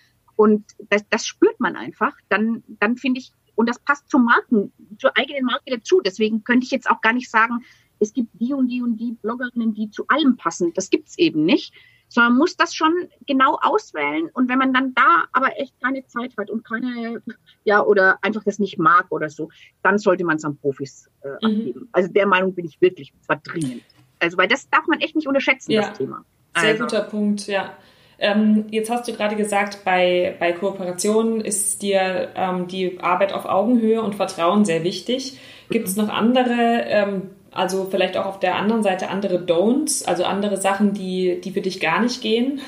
[0.43, 4.73] und das, das spürt man einfach, dann, dann finde ich, und das passt zum Marken,
[4.99, 6.01] zur eigenen Marke dazu.
[6.01, 7.65] Deswegen könnte ich jetzt auch gar nicht sagen,
[8.01, 10.73] es gibt die und die und die Bloggerinnen, die zu allem passen.
[10.75, 11.73] Das gibt's eben nicht.
[12.09, 12.93] Sondern man muss das schon
[13.25, 14.31] genau auswählen.
[14.33, 17.23] Und wenn man dann da aber echt keine Zeit hat und keine,
[17.63, 19.49] ja, oder einfach das nicht mag oder so,
[19.85, 21.35] dann sollte man es an Profis äh, mhm.
[21.37, 21.89] abgeben.
[21.93, 23.85] Also der Meinung bin ich wirklich, zwar dringend.
[24.19, 25.83] Also, weil das darf man echt nicht unterschätzen, ja.
[25.83, 26.25] das Thema.
[26.57, 26.83] Sehr also.
[26.83, 27.77] guter Punkt, ja.
[28.25, 33.47] Ähm, jetzt hast du gerade gesagt, bei, bei Kooperationen ist dir ähm, die Arbeit auf
[33.47, 35.39] Augenhöhe und Vertrauen sehr wichtig.
[35.71, 40.25] Gibt es noch andere ähm, also vielleicht auch auf der anderen Seite andere Don'ts, also
[40.25, 42.61] andere Sachen, die, die für dich gar nicht gehen?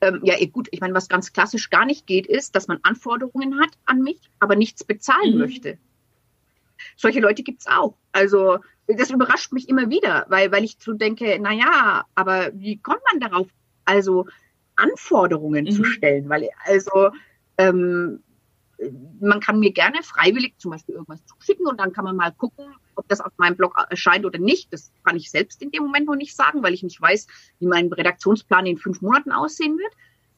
[0.00, 2.78] Ähm, ja, eh, gut, ich meine, was ganz klassisch gar nicht geht, ist, dass man
[2.82, 5.38] Anforderungen hat an mich, aber nichts bezahlen mhm.
[5.38, 5.78] möchte.
[6.96, 7.94] Solche Leute gibt es auch.
[8.12, 8.58] Also
[8.88, 13.00] das überrascht mich immer wieder, weil, weil ich so denke, na ja, aber wie kommt
[13.10, 13.48] man darauf,
[13.84, 14.26] also
[14.76, 15.70] Anforderungen mhm.
[15.70, 16.28] zu stellen?
[16.28, 17.10] Weil also
[17.58, 18.20] ähm,
[19.20, 22.66] man kann mir gerne freiwillig zum Beispiel irgendwas zuschicken und dann kann man mal gucken,
[22.94, 24.72] ob das auf meinem Blog erscheint oder nicht.
[24.72, 27.26] Das kann ich selbst in dem Moment noch nicht sagen, weil ich nicht weiß,
[27.58, 29.92] wie mein Redaktionsplan in fünf Monaten aussehen wird.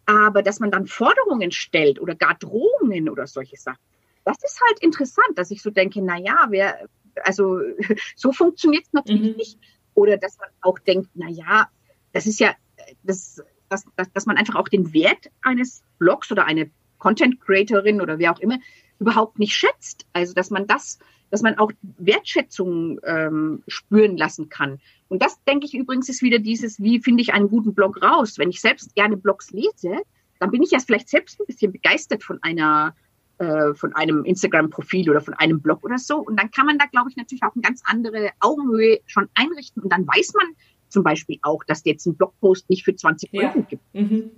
[0.07, 3.83] Aber dass man dann Forderungen stellt oder gar Drohungen oder solche Sachen,
[4.25, 6.89] das ist halt interessant, dass ich so denke, na ja, wer,
[7.25, 7.61] also
[8.17, 9.37] so funktioniert es natürlich mhm.
[9.37, 9.59] nicht.
[9.95, 11.69] Oder dass man auch denkt, na ja,
[12.13, 12.55] das ist ja,
[13.03, 18.01] das, dass, dass, dass man einfach auch den Wert eines Blogs oder eine Content Creatorin
[18.01, 18.59] oder wer auch immer
[18.99, 20.07] überhaupt nicht schätzt.
[20.13, 20.99] Also dass man das,
[21.31, 24.81] dass man auch Wertschätzung ähm, spüren lassen kann.
[25.09, 28.39] Und das denke ich übrigens ist wieder dieses, wie finde ich einen guten Blog raus?
[28.39, 30.03] Wenn ich selbst gerne Blogs lese,
[30.39, 32.95] dann bin ich ja vielleicht selbst ein bisschen begeistert von einer
[33.39, 36.19] äh, von einem Instagram-Profil oder von einem Blog oder so.
[36.19, 39.83] Und dann kann man da, glaube ich, natürlich auch eine ganz andere Augenhöhe schon einrichten.
[39.83, 40.47] Und dann weiß man
[40.89, 43.63] zum Beispiel auch, dass jetzt ein Blogpost nicht für 20 Euro ja.
[43.63, 43.95] gibt.
[43.95, 44.31] Mhm.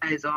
[0.00, 0.28] Also,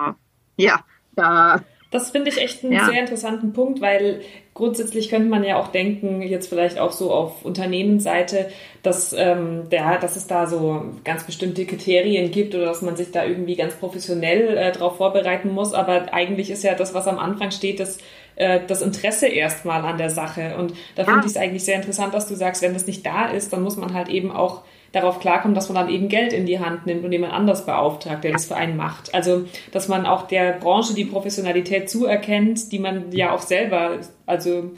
[0.57, 0.83] ja,
[1.15, 1.63] da.
[1.91, 2.85] Das finde ich echt einen ja.
[2.85, 4.21] sehr interessanten Punkt, weil
[4.53, 8.51] grundsätzlich könnte man ja auch denken, jetzt vielleicht auch so auf Unternehmensseite,
[8.83, 13.11] dass, ähm, der, dass es da so ganz bestimmte Kriterien gibt oder dass man sich
[13.11, 15.73] da irgendwie ganz professionell äh, darauf vorbereiten muss.
[15.73, 17.97] Aber eigentlich ist ja das, was am Anfang steht, das,
[18.39, 20.55] äh, das Interesse erstmal an der Sache.
[20.57, 21.09] Und da ja.
[21.09, 23.61] finde ich es eigentlich sehr interessant, dass du sagst, wenn das nicht da ist, dann
[23.61, 26.85] muss man halt eben auch darauf klarkommen, dass man dann eben Geld in die Hand
[26.85, 29.13] nimmt und jemand anders beauftragt, der das für einen macht.
[29.13, 34.71] Also, dass man auch der Branche die Professionalität zuerkennt, die man ja auch selber, also,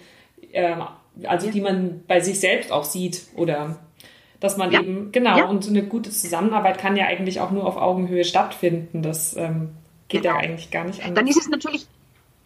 [0.52, 0.76] äh,
[1.24, 3.78] also die man bei sich selbst auch sieht oder
[4.40, 4.82] dass man ja.
[4.82, 5.46] eben, genau, ja.
[5.46, 9.04] und eine gute Zusammenarbeit kann ja eigentlich auch nur auf Augenhöhe stattfinden.
[9.04, 9.70] Das ähm,
[10.08, 10.34] geht genau.
[10.34, 11.16] ja eigentlich gar nicht anders.
[11.16, 11.86] Dann ist es natürlich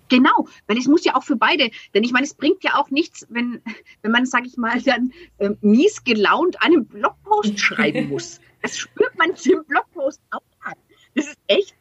[0.09, 2.89] Genau, weil es muss ja auch für beide, denn ich meine, es bringt ja auch
[2.89, 3.61] nichts, wenn,
[4.01, 8.39] wenn man, sage ich mal, dann äh, mies gelaunt einen Blogpost schreiben muss.
[8.61, 10.73] Das spürt man im Blogpost auch an.
[11.15, 11.75] Das ist echt.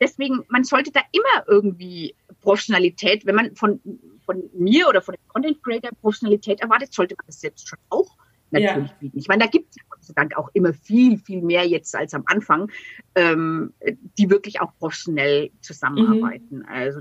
[0.00, 3.80] Deswegen, man sollte da immer irgendwie Professionalität, wenn man von,
[4.24, 8.16] von mir oder von dem Content Creator Professionalität erwartet, sollte man das selbst schon auch
[8.50, 8.96] natürlich ja.
[8.98, 9.18] bieten.
[9.18, 11.94] Ich meine, da gibt es ja Gott sei Dank auch immer viel, viel mehr jetzt
[11.94, 12.70] als am Anfang,
[13.14, 13.72] ähm,
[14.18, 16.58] die wirklich auch professionell zusammenarbeiten.
[16.58, 16.66] Mhm.
[16.66, 17.00] Also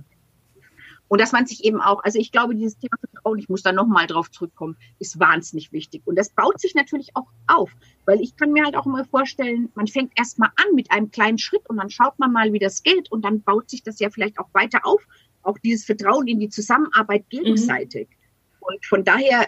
[1.09, 3.73] und dass man sich eben auch, also ich glaube, dieses Thema Vertrauen, ich muss da
[3.73, 6.03] nochmal drauf zurückkommen, ist wahnsinnig wichtig.
[6.05, 7.71] Und das baut sich natürlich auch auf,
[8.05, 11.39] weil ich kann mir halt auch immer vorstellen, man fängt erstmal an mit einem kleinen
[11.39, 14.11] Schritt und dann schaut man mal, wie das geht und dann baut sich das ja
[14.11, 15.01] vielleicht auch weiter auf.
[15.41, 18.07] Auch dieses Vertrauen in die Zusammenarbeit gegenseitig.
[18.09, 18.57] Mhm.
[18.59, 19.47] Und von daher,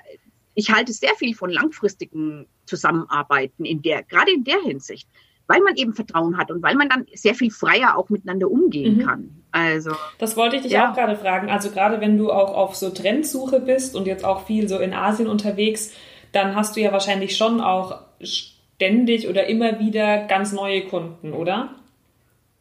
[0.56, 5.08] ich halte sehr viel von langfristigen Zusammenarbeiten in der, gerade in der Hinsicht
[5.52, 8.98] weil man eben Vertrauen hat und weil man dann sehr viel freier auch miteinander umgehen
[8.98, 9.06] mhm.
[9.06, 9.44] kann.
[9.52, 10.90] Also das wollte ich dich ja.
[10.90, 11.50] auch gerade fragen.
[11.50, 14.94] Also gerade wenn du auch auf so Trendsuche bist und jetzt auch viel so in
[14.94, 15.92] Asien unterwegs,
[16.32, 21.76] dann hast du ja wahrscheinlich schon auch ständig oder immer wieder ganz neue Kunden, oder?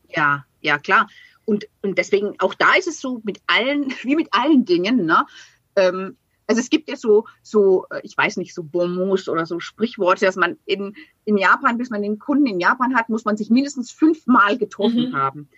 [0.09, 1.07] Ja, ja klar.
[1.45, 5.27] Und, und deswegen auch da ist es so mit allen, wie mit allen Dingen, ne?
[5.77, 6.17] Ähm,
[6.51, 10.27] Also es gibt ja so, so, äh, ich weiß nicht, so Bonmots oder so Sprichworte,
[10.27, 13.51] dass man in, in Japan, bis man den Kunden in Japan hat, muss man sich
[13.51, 15.17] mindestens fünfmal getroffen mhm.
[15.17, 15.49] haben.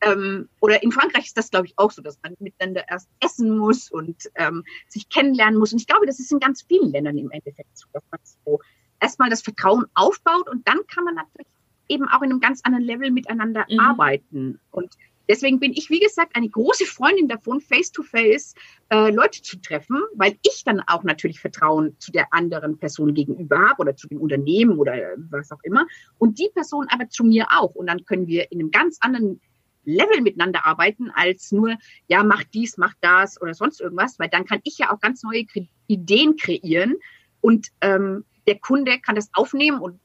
[0.00, 3.56] Ähm, oder in Frankreich ist das, glaube ich, auch so, dass man miteinander erst essen
[3.56, 5.72] muss und ähm, sich kennenlernen muss.
[5.72, 8.58] Und ich glaube, das ist in ganz vielen Ländern im Endeffekt so, dass man so
[8.98, 11.46] erstmal das Vertrauen aufbaut und dann kann man natürlich
[11.88, 13.78] eben auch in einem ganz anderen Level miteinander mhm.
[13.78, 14.58] arbeiten.
[14.72, 14.92] Und
[15.28, 18.54] Deswegen bin ich, wie gesagt, eine große Freundin davon, face-to-face
[18.90, 23.58] äh, Leute zu treffen, weil ich dann auch natürlich Vertrauen zu der anderen Person gegenüber
[23.58, 24.94] habe oder zu dem Unternehmen oder
[25.30, 25.86] was auch immer.
[26.18, 27.74] Und die Person aber zu mir auch.
[27.74, 29.40] Und dann können wir in einem ganz anderen
[29.84, 31.76] Level miteinander arbeiten, als nur,
[32.08, 35.22] ja, mach dies, mach das oder sonst irgendwas, weil dann kann ich ja auch ganz
[35.22, 35.44] neue
[35.86, 36.96] Ideen kreieren
[37.40, 40.00] und ähm, der Kunde kann das aufnehmen und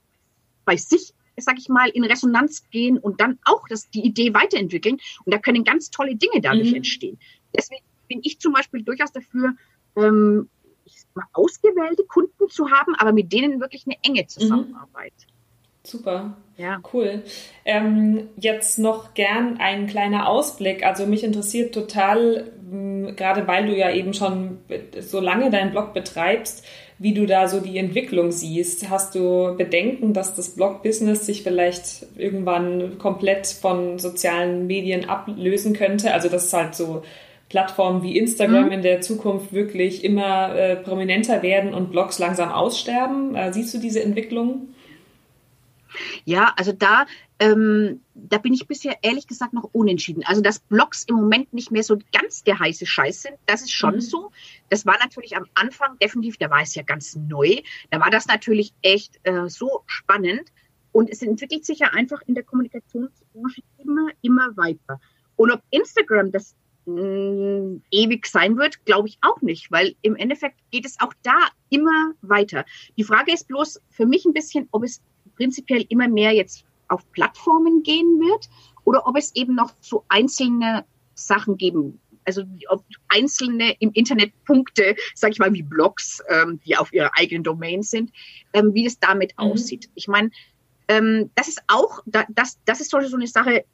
[0.66, 5.00] bei sich sag ich mal, in Resonanz gehen und dann auch das, die Idee weiterentwickeln.
[5.26, 6.78] Und da können ganz tolle Dinge dadurch mhm.
[6.78, 7.20] entstehen.
[7.56, 9.54] Deswegen bin ich zum Beispiel durchaus dafür,
[9.96, 10.50] ähm,
[10.86, 15.14] ich sag mal, ausgewählte Kunden zu haben, aber mit denen wirklich eine enge Zusammenarbeit.
[15.14, 15.32] Mhm.
[15.84, 16.38] Super.
[16.58, 16.80] Ja.
[16.94, 17.24] Cool.
[17.66, 20.86] Ähm, jetzt noch gern ein kleiner Ausblick.
[20.86, 22.52] Also mich interessiert total,
[23.16, 24.60] gerade weil du ja eben schon
[25.00, 26.66] so lange deinen Blog betreibst,
[27.02, 28.92] wie du da so die Entwicklung siehst.
[28.92, 36.14] Hast du Bedenken, dass das Blog-Business sich vielleicht irgendwann komplett von sozialen Medien ablösen könnte?
[36.14, 37.02] Also dass halt so
[37.50, 38.72] Plattformen wie Instagram mhm.
[38.72, 43.34] in der Zukunft wirklich immer äh, prominenter werden und Blogs langsam aussterben.
[43.36, 44.68] Äh, siehst du diese Entwicklung?
[46.24, 47.08] Ja, also da,
[47.42, 50.24] ähm, da bin ich bisher ehrlich gesagt noch unentschieden.
[50.26, 53.72] Also dass Blogs im Moment nicht mehr so ganz der heiße Scheiß sind, das ist
[53.72, 54.02] schon mhm.
[54.02, 54.32] so.
[54.70, 57.62] Das war natürlich am Anfang definitiv, da war es ja ganz neu.
[57.90, 60.52] Da war das natürlich echt äh, so spannend.
[60.92, 65.02] Und es entwickelt sich ja einfach in der Kommunikationsbranche immer, immer weiter.
[65.36, 70.16] Und ob Instagram das mh, mm, ewig sein wird, glaube ich auch nicht, weil im
[70.16, 72.66] Endeffekt geht es auch da immer weiter.
[72.98, 75.02] Die Frage ist bloß für mich ein bisschen, ob es
[75.38, 78.50] prinzipiell immer mehr jetzt auf Plattformen gehen wird
[78.84, 80.86] oder ob es eben noch so einzelne
[81.16, 86.78] Sachen geben also ob einzelne im Internet Punkte, sag ich mal, wie Blogs, ähm, die
[86.78, 88.12] auf ihrer eigenen Domain sind,
[88.54, 89.46] ähm, wie es damit mhm.
[89.46, 89.90] aussieht.
[89.96, 90.32] Ich meine,
[90.88, 93.66] ähm, das ist auch, da, das, das ist so eine Sache,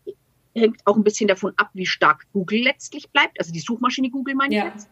[0.56, 4.36] hängt auch ein bisschen davon ab, wie stark Google letztlich bleibt, also die Suchmaschine Google
[4.36, 4.68] meine ich ja.
[4.68, 4.90] jetzt.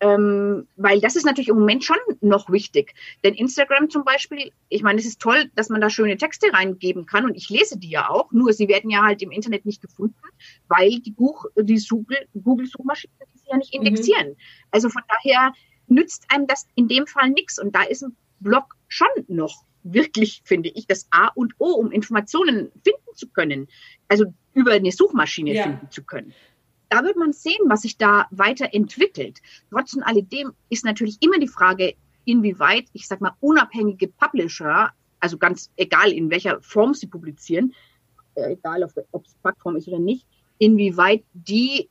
[0.00, 2.94] Ähm, weil das ist natürlich im Moment schon noch wichtig.
[3.24, 7.04] Denn Instagram zum Beispiel, ich meine, es ist toll, dass man da schöne Texte reingeben
[7.04, 9.82] kann und ich lese die ja auch, nur sie werden ja halt im Internet nicht
[9.82, 10.14] gefunden,
[10.68, 11.82] weil die, Buch, die
[12.34, 13.86] Google-Suchmaschinen sie ja nicht mhm.
[13.86, 14.28] indexieren.
[14.28, 14.36] Mhm.
[14.70, 15.52] Also von daher
[15.88, 20.42] nützt einem das in dem Fall nichts und da ist ein Blog schon noch wirklich,
[20.44, 23.68] finde ich, das A und O, um Informationen finden zu können.
[24.06, 25.62] Also über eine Suchmaschine ja.
[25.64, 26.32] finden zu können
[26.88, 29.40] da wird man sehen, was sich da weiterentwickelt.
[29.70, 35.70] Trotz alledem ist natürlich immer die Frage, inwieweit, ich sag mal, unabhängige Publisher, also ganz
[35.76, 37.74] egal in welcher Form sie publizieren,
[38.34, 38.82] äh, egal
[39.12, 40.26] ob es Plattform ist oder nicht,
[40.58, 41.88] inwieweit die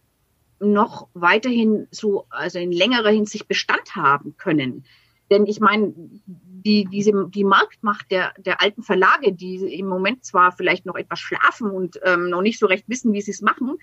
[0.60, 4.86] noch weiterhin so, also in längerer Hinsicht Bestand haben können.
[5.30, 5.94] Denn ich meine,
[6.26, 11.20] die, diese, die Marktmacht der, der alten Verlage, die im Moment zwar vielleicht noch etwas
[11.20, 13.78] schlafen und ähm, noch nicht so recht wissen, wie sie es machen,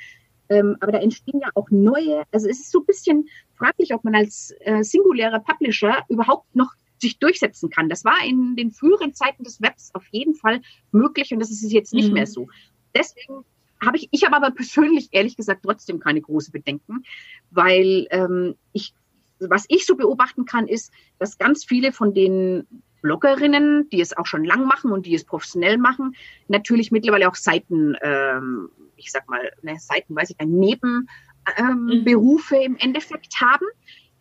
[0.49, 4.05] ähm, aber da entstehen ja auch neue, also es ist so ein bisschen fraglich, ob
[4.05, 7.89] man als äh, singulärer Publisher überhaupt noch sich durchsetzen kann.
[7.89, 10.61] Das war in den früheren Zeiten des Webs auf jeden Fall
[10.93, 12.15] möglich und das ist jetzt nicht mhm.
[12.15, 12.49] mehr so.
[12.95, 13.45] Deswegen
[13.85, 17.05] habe ich, ich habe aber persönlich ehrlich gesagt trotzdem keine große Bedenken,
[17.51, 18.95] weil ähm, ich,
[19.41, 22.67] was ich so beobachten kann, ist, dass ganz viele von den
[23.03, 26.17] Bloggerinnen, die es auch schon lang machen und die es professionell machen,
[26.49, 28.71] natürlich mittlerweile auch Seiten ähm,
[29.05, 32.67] ich sag mal, ne, Seiten, weiß ich Nebenberufe ähm, mhm.
[32.67, 33.67] im Endeffekt haben,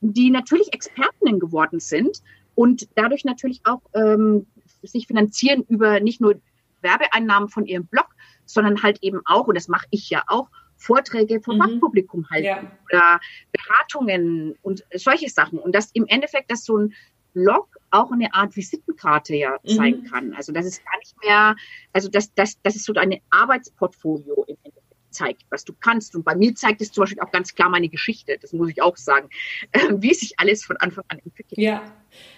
[0.01, 2.21] die natürlich Expertinnen geworden sind
[2.55, 4.47] und dadurch natürlich auch ähm,
[4.81, 6.39] sich finanzieren über nicht nur
[6.81, 8.07] Werbeeinnahmen von ihrem Blog,
[8.45, 11.61] sondern halt eben auch, und das mache ich ja auch, Vorträge vom mhm.
[11.61, 12.71] Fachpublikum halten ja.
[12.91, 13.19] oder
[13.53, 15.59] Beratungen und solche Sachen.
[15.59, 16.93] Und das im Endeffekt, dass so ein
[17.33, 20.05] Blog auch eine Art Visitenkarte ja zeigen mhm.
[20.05, 20.33] kann.
[20.33, 21.55] Also das ist gar nicht mehr,
[21.91, 26.15] also das, das, das ist so ein Arbeitsportfolio im Endeffekt zeigt, was du kannst.
[26.15, 28.81] Und bei mir zeigt es zum Beispiel auch ganz klar meine Geschichte, das muss ich
[28.81, 29.29] auch sagen,
[29.71, 31.59] äh, wie sich alles von Anfang an entwickelt.
[31.59, 31.83] Ja.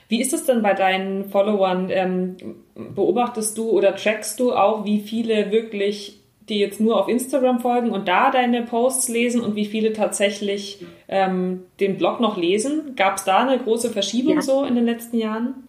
[0.07, 1.89] Wie ist es denn bei deinen Followern?
[1.89, 2.37] Ähm,
[2.75, 7.91] beobachtest du oder trackst du auch, wie viele wirklich die jetzt nur auf Instagram folgen
[7.91, 12.95] und da deine Posts lesen und wie viele tatsächlich ähm, den Blog noch lesen?
[12.95, 14.41] Gab es da eine große Verschiebung ja.
[14.41, 15.67] so in den letzten Jahren?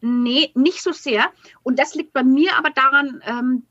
[0.00, 1.26] Nee, nicht so sehr.
[1.62, 3.62] Und das liegt bei mir aber daran, ähm,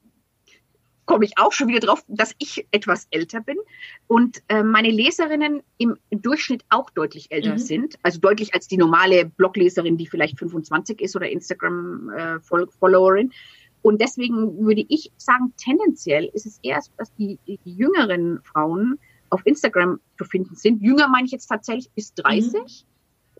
[1.10, 3.58] komme ich auch schon wieder drauf, dass ich etwas älter bin
[4.06, 7.58] und äh, meine Leserinnen im, im, Durchschnitt auch deutlich älter mhm.
[7.58, 7.96] sind.
[8.04, 13.32] Also deutlich als die normale Blogleserin, die vielleicht 25 ist oder Instagram-Followerin.
[13.32, 13.34] Äh,
[13.82, 19.00] und deswegen würde ich sagen, tendenziell ist es eher, dass die, die, die jüngeren Frauen
[19.30, 20.82] auf Instagram zu finden sind.
[20.82, 22.54] Jünger meine ich jetzt tatsächlich bis 30.
[22.54, 22.68] Mhm.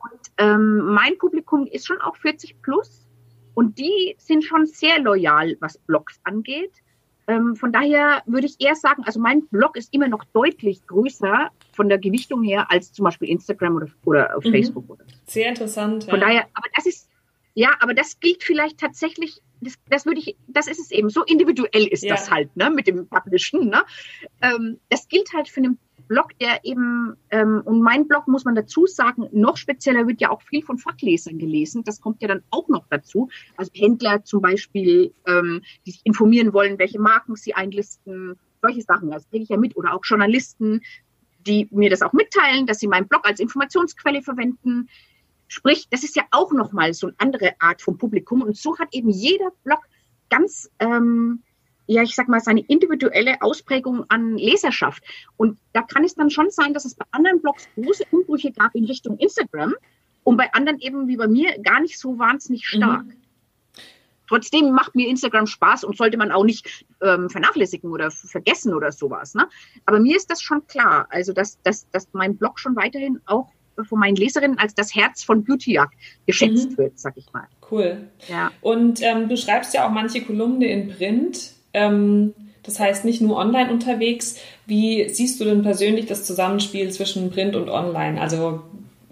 [0.02, 3.08] Und ähm, mein Publikum ist schon auch 40 plus.
[3.54, 6.72] Und die sind schon sehr loyal, was Blogs angeht.
[7.28, 11.50] Ähm, von daher würde ich eher sagen, also mein Blog ist immer noch deutlich größer
[11.74, 14.52] von der Gewichtung her als zum Beispiel Instagram oder, oder auf mhm.
[14.52, 14.90] Facebook.
[14.90, 16.06] Oder Sehr interessant.
[16.06, 16.26] Von ja.
[16.26, 17.10] daher, aber das ist,
[17.54, 21.10] ja, aber das gilt vielleicht tatsächlich, das, das würde ich, das ist es eben.
[21.10, 22.16] So individuell ist ja.
[22.16, 23.84] das halt, ne, mit dem Publishen, ne.
[24.42, 28.56] Ähm, das gilt halt für einen Blog, der eben, ähm, und mein Blog muss man
[28.56, 31.84] dazu sagen, noch spezieller wird ja auch viel von Fachlesern gelesen.
[31.84, 33.30] Das kommt ja dann auch noch dazu.
[33.58, 39.12] Also Händler zum Beispiel, ähm, die sich informieren wollen, welche Marken sie einlisten, solche Sachen.
[39.12, 39.78] Das kriege ich ja mit.
[39.78, 40.82] Oder auch Journalisten,
[41.46, 44.90] die mir das auch mitteilen, dass sie meinen Blog als Informationsquelle verwenden.
[45.50, 48.42] Sprich, das ist ja auch nochmal so eine andere Art von Publikum.
[48.42, 49.82] Und so hat eben jeder Blog
[50.30, 51.44] ganz ähm,
[51.92, 55.04] ja, ich sag mal, seine individuelle Ausprägung an Leserschaft.
[55.38, 58.76] Und da kann es dann schon sein, dass es bei anderen Blogs große Umbrüche gab
[58.76, 59.74] in Richtung Instagram
[60.24, 62.78] und bei anderen eben wie bei mir gar nicht so wahnsinnig mhm.
[62.78, 63.06] stark.
[63.06, 63.14] Mhm.
[64.28, 68.92] Trotzdem macht mir Instagram Spaß und sollte man auch nicht ähm, vernachlässigen oder vergessen oder
[68.92, 69.34] sowas.
[69.34, 69.50] Ne?
[69.88, 73.52] Aber mir ist das schon klar, also dass, dass, dass mein Blog schon weiterhin auch
[73.86, 76.78] von meinen Leserinnen als das Herz von Beauty Jagd geschätzt mhm.
[76.78, 77.48] wird, sag ich mal.
[77.70, 78.08] Cool.
[78.28, 78.52] Ja.
[78.62, 81.52] Und ähm, du schreibst ja auch manche Kolumne in Print.
[81.74, 84.38] Ähm, das heißt, nicht nur online unterwegs.
[84.66, 88.20] Wie siehst du denn persönlich das Zusammenspiel zwischen Print und Online?
[88.20, 88.62] Also,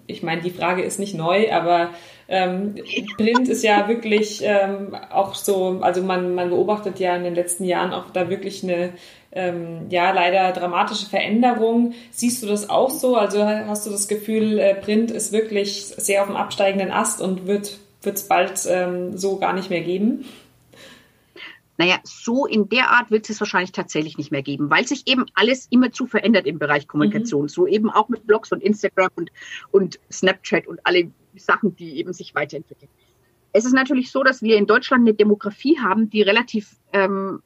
[0.06, 1.90] ich meine, die Frage ist nicht neu, aber
[2.28, 2.74] ähm,
[3.16, 7.64] Print ist ja wirklich ähm, auch so, also man, man beobachtet ja in den letzten
[7.64, 8.92] Jahren auch da wirklich eine,
[9.38, 11.94] ähm, ja, leider dramatische Veränderung.
[12.10, 13.16] Siehst du das auch so?
[13.16, 17.46] Also hast du das Gefühl, äh, Print ist wirklich sehr auf dem absteigenden Ast und
[17.46, 20.24] wird es bald ähm, so gar nicht mehr geben?
[21.76, 25.26] Naja, so in der Art wird es wahrscheinlich tatsächlich nicht mehr geben, weil sich eben
[25.34, 27.42] alles immer zu verändert im Bereich Kommunikation.
[27.42, 27.48] Mhm.
[27.48, 29.30] So eben auch mit Blogs und Instagram und,
[29.70, 32.90] und Snapchat und alle Sachen, die eben sich weiterentwickeln.
[33.52, 37.42] Es ist natürlich so, dass wir in Deutschland eine Demografie haben, die relativ ähm,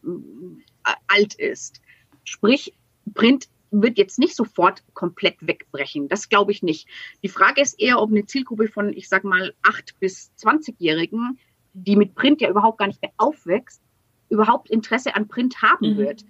[1.09, 1.82] alt ist.
[2.25, 2.75] Sprich,
[3.15, 6.09] Print wird jetzt nicht sofort komplett wegbrechen.
[6.09, 6.87] Das glaube ich nicht.
[7.23, 11.39] Die Frage ist eher, ob eine Zielgruppe von, ich sage mal, 8 bis 20-Jährigen,
[11.73, 13.81] die mit Print ja überhaupt gar nicht mehr aufwächst,
[14.29, 15.97] überhaupt Interesse an Print haben mhm.
[15.99, 16.25] wird.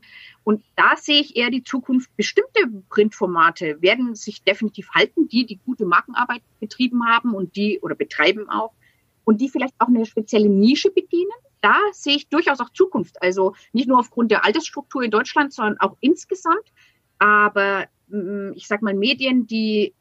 [0.44, 2.14] Und da sehe ich eher die Zukunft.
[2.16, 7.94] Bestimmte Printformate werden sich definitiv halten, die, die gute Markenarbeit betrieben haben und die oder
[7.94, 8.72] betreiben auch
[9.24, 11.30] und die vielleicht auch eine spezielle Nische bedienen.
[11.62, 13.22] Da sehe ich durchaus auch Zukunft.
[13.22, 16.72] Also nicht nur aufgrund der Altersstruktur in Deutschland, sondern auch insgesamt.
[17.18, 19.94] Aber mm, ich sage mal, Medien, die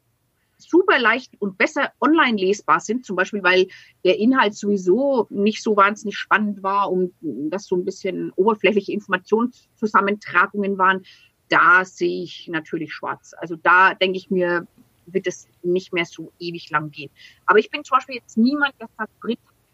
[0.57, 3.67] super leicht und besser online lesbar sind, zum Beispiel, weil
[4.03, 10.77] der Inhalt sowieso nicht so wahnsinnig spannend war und das so ein bisschen oberflächliche Informationszusammentragungen
[10.77, 11.03] waren,
[11.49, 13.33] da sehe ich natürlich schwarz.
[13.37, 14.67] Also da denke ich mir,
[15.05, 17.11] wird es nicht mehr so ewig lang gehen.
[17.45, 19.11] Aber ich bin zum Beispiel jetzt niemand, der sagt,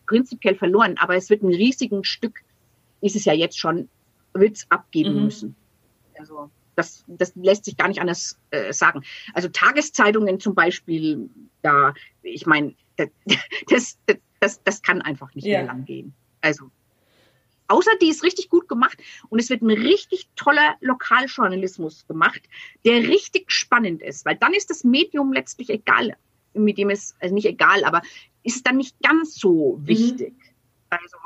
[0.07, 2.41] prinzipiell verloren, aber es wird ein riesigen Stück,
[3.01, 3.89] ist es ja jetzt schon,
[4.33, 5.23] wird es abgeben mhm.
[5.25, 5.55] müssen.
[6.17, 9.03] Also das, das lässt sich gar nicht anders äh, sagen.
[9.33, 11.29] Also Tageszeitungen zum Beispiel,
[11.61, 15.59] da, ich meine, das, das, das, das kann einfach nicht ja.
[15.59, 16.13] mehr lang gehen.
[16.41, 16.69] Also
[17.67, 18.97] außer die ist richtig gut gemacht
[19.29, 22.41] und es wird ein richtig toller Lokaljournalismus gemacht,
[22.85, 26.15] der richtig spannend ist, weil dann ist das Medium letztlich egal,
[26.53, 28.01] mit dem es, also nicht egal, aber
[28.47, 29.87] ist dann nicht ganz so mhm.
[29.87, 30.33] wichtig.
[30.33, 30.47] Mhm.
[30.89, 31.17] Also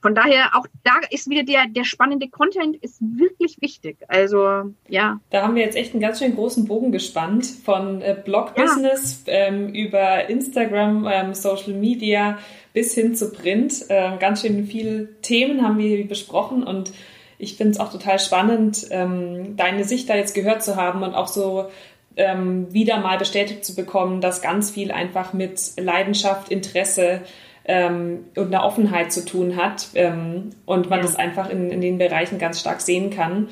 [0.00, 3.96] von daher auch da ist wieder der, der spannende Content ist wirklich wichtig.
[4.06, 5.20] Also ja.
[5.30, 9.32] Da haben wir jetzt echt einen ganz schön großen Bogen gespannt von äh, Blog-Business ja.
[9.32, 12.38] ähm, über Instagram, ähm, Social Media
[12.72, 13.86] bis hin zu Print.
[13.88, 16.92] Ähm, ganz schön viele Themen haben wir besprochen und
[17.38, 21.14] ich finde es auch total spannend, ähm, deine Sicht da jetzt gehört zu haben und
[21.14, 21.70] auch so
[22.18, 27.22] ähm, wieder mal bestätigt zu bekommen, dass ganz viel einfach mit Leidenschaft, Interesse
[27.64, 31.06] ähm, und einer Offenheit zu tun hat ähm, und man ja.
[31.06, 33.48] das einfach in, in den Bereichen ganz stark sehen kann.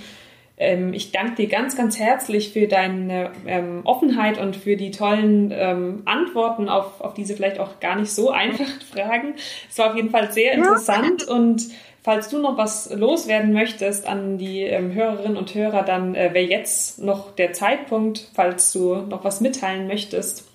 [0.59, 5.53] Ähm, ich danke dir ganz, ganz herzlich für deine ähm, Offenheit und für die tollen
[5.55, 9.35] ähm, Antworten auf, auf diese vielleicht auch gar nicht so einfachen Fragen.
[9.71, 11.35] Es war auf jeden Fall sehr interessant ja.
[11.35, 11.63] und
[12.07, 16.47] falls du noch was loswerden möchtest an die ähm, Hörerinnen und Hörer, dann äh, wäre
[16.47, 20.49] jetzt noch der Zeitpunkt, falls du noch was mitteilen möchtest.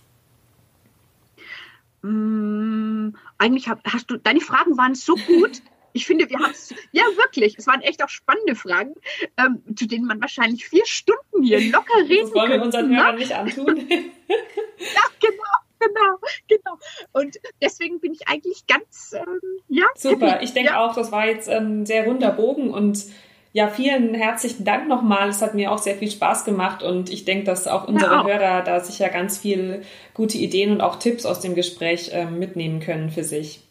[2.03, 5.61] Mm, eigentlich hab, hast du, deine Fragen waren so gut.
[5.93, 8.93] Ich finde, wir haben es, ja wirklich, es waren echt auch spannende Fragen,
[9.35, 12.97] ähm, zu denen man wahrscheinlich vier Stunden hier locker reden Das wollen wir unseren ne?
[12.97, 13.89] Hörern nicht antun.
[13.89, 16.17] Ja, genau, genau,
[16.47, 16.77] genau.
[17.11, 19.85] Und deswegen bin ich eigentlich ganz, ähm, ja.
[19.95, 20.45] Super, happy.
[20.45, 20.85] ich denke ja.
[20.85, 23.05] auch, das war jetzt ein sehr runder Bogen und
[23.53, 25.27] ja, vielen herzlichen Dank nochmal.
[25.27, 28.21] Es hat mir auch sehr viel Spaß gemacht und ich denke, dass auch unsere Ja,
[28.21, 28.27] auch.
[28.27, 29.81] Hörer da sicher ganz viel
[30.13, 33.61] gute Ideen und auch Tipps aus dem Gespräch ähm, mitnehmen können für sich.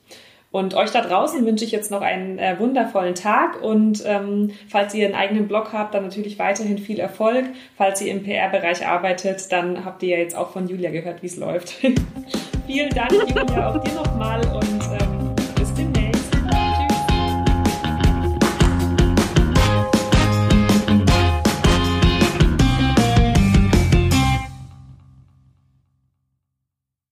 [0.53, 4.95] Und euch da draußen wünsche ich jetzt noch einen äh, wundervollen Tag und ähm, falls
[4.95, 7.45] ihr einen eigenen Blog habt, dann natürlich weiterhin viel Erfolg.
[7.77, 11.27] Falls ihr im PR-Bereich arbeitet, dann habt ihr ja jetzt auch von Julia gehört, wie
[11.27, 11.71] es läuft.
[12.67, 15.20] Vielen Dank, Julia, auch dir nochmal und ähm,